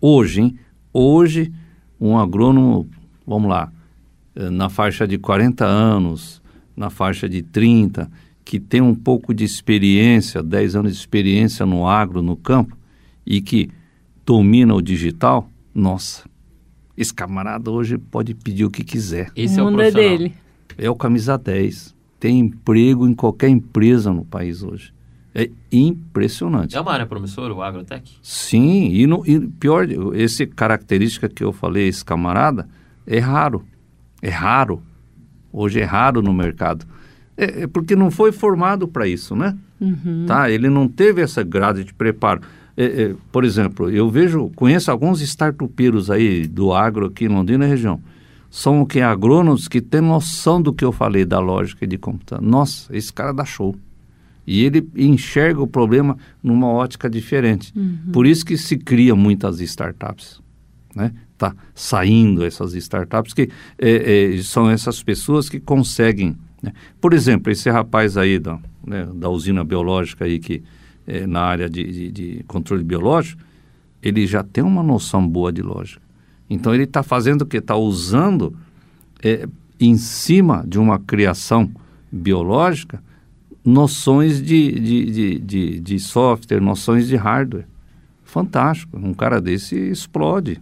[0.00, 0.58] hoje, hein,
[0.94, 1.52] hoje,
[2.00, 2.88] um agrônomo,
[3.26, 3.70] vamos lá,
[4.36, 6.40] eh, na faixa de 40 anos,
[6.76, 8.10] na faixa de 30,
[8.44, 12.76] que tem um pouco de experiência, 10 anos de experiência no agro, no campo,
[13.26, 13.68] e que
[14.24, 16.28] domina o digital, nossa,
[16.96, 19.30] esse camarada hoje pode pedir o que quiser.
[19.34, 20.18] Esse o é o mundo é profissional.
[20.18, 20.34] dele.
[20.78, 21.94] É o camisa 10.
[22.20, 24.93] Tem emprego em qualquer empresa no país hoje.
[25.34, 26.76] É impressionante.
[26.76, 28.18] É uma área promissora, o agrotech?
[28.22, 32.68] Sim, e, no, e pior, esse característica que eu falei, esse camarada,
[33.04, 33.64] é raro.
[34.22, 34.80] É raro.
[35.52, 36.86] Hoje é raro no mercado.
[37.36, 39.56] É, é porque não foi formado para isso, né?
[40.26, 40.48] Tá?
[40.48, 42.40] Ele não teve essa grade de preparo.
[42.76, 47.66] É, é, por exemplo, eu vejo, conheço alguns startupeiros aí do agro aqui em Londrina
[47.66, 48.00] e região.
[48.50, 52.44] São o que agrônomos que têm noção do que eu falei da lógica de computação.
[52.44, 53.74] Nossa, esse cara dá show.
[54.46, 57.72] E ele enxerga o problema numa ótica diferente.
[58.12, 60.40] Por isso que se cria muitas startups.
[60.94, 61.12] Né?
[61.36, 66.36] Tá saindo essas startups que é, é, são essas pessoas que conseguem.
[66.62, 66.72] né?
[67.00, 70.62] Por exemplo, esse rapaz aí da, né, da usina biológica aí que
[71.06, 73.42] é, na área de, de, de controle biológico,
[74.02, 76.02] ele já tem uma noção boa de lógica.
[76.48, 77.56] Então ele está fazendo o que?
[77.56, 78.54] Está usando
[79.22, 79.48] é,
[79.80, 81.70] em cima de uma criação
[82.12, 83.02] biológica
[83.64, 87.64] noções de, de, de, de, de software, noções de hardware.
[88.24, 88.98] Fantástico.
[88.98, 90.60] Um cara desse explode.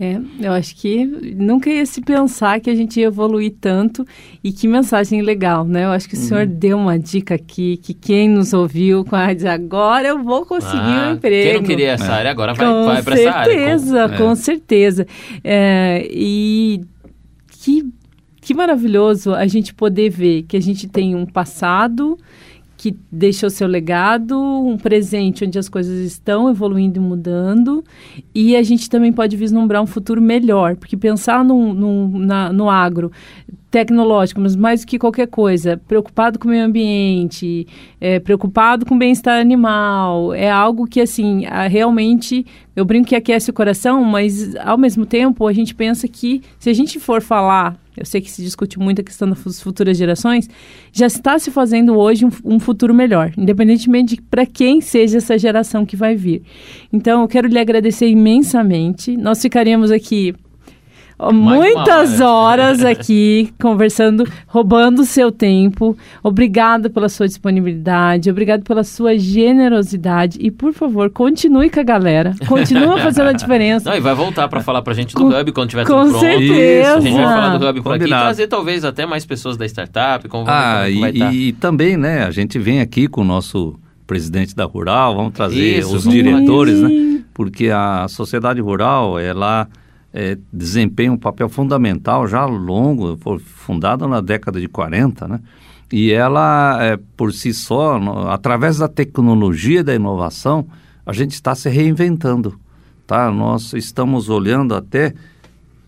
[0.00, 1.04] É, eu acho que
[1.36, 4.04] nunca ia se pensar que a gente ia evoluir tanto
[4.42, 5.84] e que mensagem legal, né?
[5.84, 9.32] Eu acho que o senhor deu uma dica aqui que quem nos ouviu com a
[9.32, 11.44] dizer agora eu vou conseguir Ah, um emprego.
[11.50, 13.52] Quem não queria essa área agora vai, com vai para essa área.
[13.54, 14.34] certeza, Com- com é.
[14.34, 15.06] certeza.
[15.44, 16.80] É, e
[17.62, 17.88] que,
[18.44, 22.18] que maravilhoso a gente poder ver que a gente tem um passado
[22.76, 27.82] que deixou seu legado, um presente onde as coisas estão evoluindo e mudando,
[28.34, 32.68] e a gente também pode vislumbrar um futuro melhor, porque pensar no, no, na- no
[32.68, 33.10] agro
[33.70, 37.66] tecnológico, mas mais do que qualquer coisa, preocupado com o meio ambiente,
[38.00, 42.44] é, preocupado com o bem-estar animal, é algo que, assim, a- realmente,
[42.76, 46.68] eu brinco que aquece o coração, mas, ao mesmo tempo, a gente pensa que, se
[46.70, 50.48] a gente for falar, eu sei que se discute muito a questão das futuras gerações,
[50.92, 55.38] já está se fazendo hoje um, um futuro melhor, independentemente de para quem seja essa
[55.38, 56.42] geração que vai vir.
[56.92, 59.16] Então, eu quero lhe agradecer imensamente.
[59.16, 60.34] Nós ficaríamos aqui
[61.32, 62.62] muitas hora.
[62.64, 65.96] horas aqui conversando, roubando o seu tempo.
[66.22, 72.34] Obrigada pela sua disponibilidade, obrigado pela sua generosidade e, por favor, continue com a galera.
[72.46, 73.90] Continua fazendo a diferença.
[73.90, 76.10] Não, e vai voltar para falar pra gente do Com- Hub quando tiver com tudo
[76.10, 76.20] pronto.
[76.20, 76.96] certeza.
[76.96, 78.22] A gente vai falar do Hub por aqui e Combinado.
[78.24, 80.28] trazer talvez até mais pessoas da startup.
[80.28, 81.32] Como, Ah, como e, vai tá.
[81.32, 85.78] e também, né, a gente vem aqui com o nosso presidente da Rural, vamos trazer
[85.78, 86.88] Isso, os vamos diretores, lá.
[86.88, 87.20] né?
[87.32, 89.66] Porque a sociedade rural, ela
[90.16, 95.40] é, desempenha um papel fundamental já longo, foi fundada na década de 40, né?
[95.92, 100.68] E ela, é, por si só, no- através da tecnologia da inovação,
[101.04, 102.58] a gente está se reinventando,
[103.08, 103.28] tá?
[103.28, 105.12] Nós estamos olhando até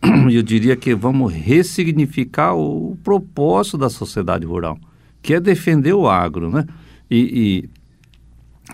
[0.30, 4.76] eu diria que vamos ressignificar o propósito da sociedade rural,
[5.22, 6.66] que é defender o agro, né?
[7.08, 7.70] E, e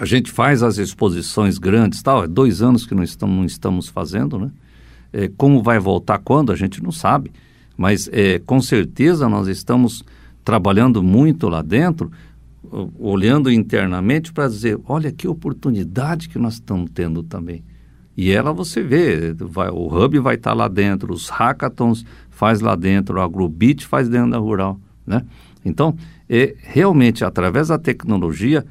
[0.00, 3.88] a gente faz as exposições grandes, tal, é dois anos que não estamos, não estamos
[3.88, 4.50] fazendo, né?
[5.12, 7.30] É, como vai voltar quando, a gente não sabe,
[7.76, 10.02] mas é, com certeza nós estamos
[10.44, 12.10] trabalhando muito lá dentro,
[12.98, 17.62] olhando internamente para dizer, olha que oportunidade que nós estamos tendo também.
[18.16, 22.74] E ela você vê, vai- o Hub vai estar lá dentro, os hackathons faz lá
[22.76, 25.24] dentro, o Agrobit faz dentro da rural, né?
[25.64, 25.94] Então,
[26.28, 28.64] é realmente através da tecnologia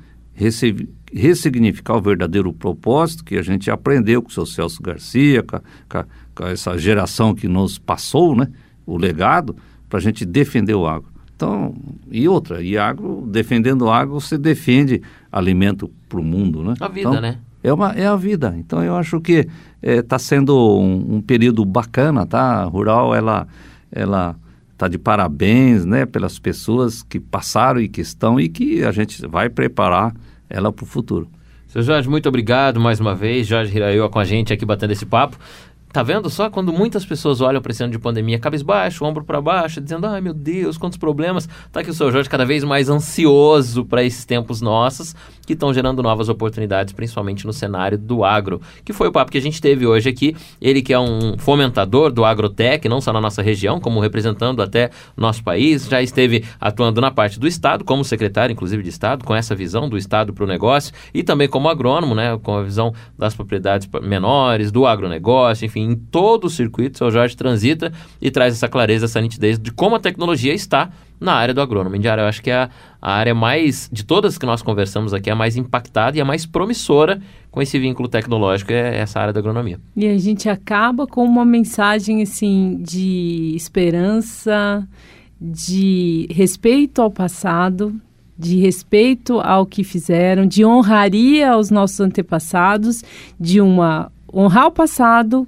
[1.13, 5.61] ressignificar o verdadeiro propósito que a gente aprendeu com o seu Celso Garcia, com, a-
[5.89, 6.05] com a-
[6.35, 8.47] com essa geração que nos passou, né?
[8.85, 9.55] O legado
[9.89, 11.09] para a gente defender o agro.
[11.35, 11.73] Então,
[12.11, 15.01] e outra, e agro, defendendo o agro, você defende
[15.31, 16.75] alimento para o mundo, né?
[16.79, 17.37] A vida, Então, né?
[17.63, 18.53] é, uma, é a vida.
[18.57, 19.47] Então eu acho que
[19.81, 22.61] está sendo um, um período bacana, tá?
[22.61, 23.47] A Rural, ela
[23.91, 24.35] ela
[24.71, 26.05] está de parabéns, né?
[26.05, 30.13] Pelas pessoas que passaram e que estão e que a gente vai preparar
[30.49, 31.27] ela para o futuro.
[31.67, 33.47] Seu Jorge, muito obrigado mais uma vez.
[33.47, 35.37] Jorge Hiraioa com a gente aqui batendo esse papo.
[35.91, 39.41] Tá vendo só quando muitas pessoas olham para esse ano de pandemia, cabisbaixo, ombro para
[39.41, 41.49] baixo, dizendo: "Ai, meu Deus, quantos problemas".
[41.71, 45.13] Tá aqui o seu Jorge cada vez mais ansioso para esses tempos nossos,
[45.45, 49.37] que estão gerando novas oportunidades, principalmente no cenário do agro, que foi o papo que
[49.37, 50.33] a gente teve hoje aqui.
[50.61, 54.91] Ele que é um fomentador do agrotech, não só na nossa região, como representando até
[55.17, 59.35] nosso país, já esteve atuando na parte do estado, como secretário inclusive de estado, com
[59.35, 62.93] essa visão do estado para o negócio e também como agrônomo, né, com a visão
[63.17, 68.29] das propriedades menores, do agronegócio, enfim, em todo o circuito, o seu Jorge transita e
[68.29, 71.95] traz essa clareza, essa nitidez de como a tecnologia está na área do agrônomo.
[71.95, 72.69] Indiara, eu acho que é a,
[72.99, 76.25] a área mais, de todas que nós conversamos aqui, é a mais impactada e a
[76.25, 77.21] mais promissora
[77.51, 79.79] com esse vínculo tecnológico, é essa área da agronomia.
[79.95, 84.87] E a gente acaba com uma mensagem, assim, de esperança,
[85.39, 87.93] de respeito ao passado,
[88.37, 93.03] de respeito ao que fizeram, de honraria aos nossos antepassados,
[93.39, 95.47] de uma honrar o passado,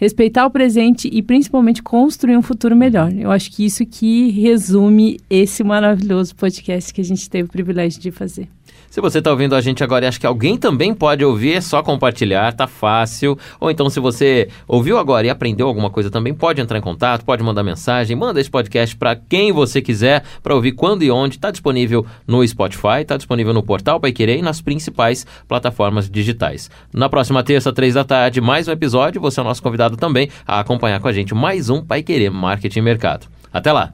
[0.00, 3.12] respeitar o presente e principalmente construir um futuro melhor.
[3.12, 8.00] Eu acho que isso que resume esse maravilhoso podcast que a gente teve o privilégio
[8.00, 8.48] de fazer.
[8.90, 11.60] Se você está ouvindo a gente agora e acha que alguém também pode ouvir, é
[11.60, 13.38] só compartilhar, tá fácil.
[13.60, 17.24] Ou então, se você ouviu agora e aprendeu alguma coisa também, pode entrar em contato,
[17.24, 21.36] pode mandar mensagem, manda esse podcast para quem você quiser, para ouvir quando e onde.
[21.36, 26.68] Está disponível no Spotify, está disponível no portal Pai Querer e nas principais plataformas digitais.
[26.92, 29.20] Na próxima terça, três da tarde, mais um episódio.
[29.20, 32.30] Você é o nosso convidado também a acompanhar com a gente mais um Pai Querer
[32.30, 33.28] Marketing Mercado.
[33.52, 33.92] Até lá!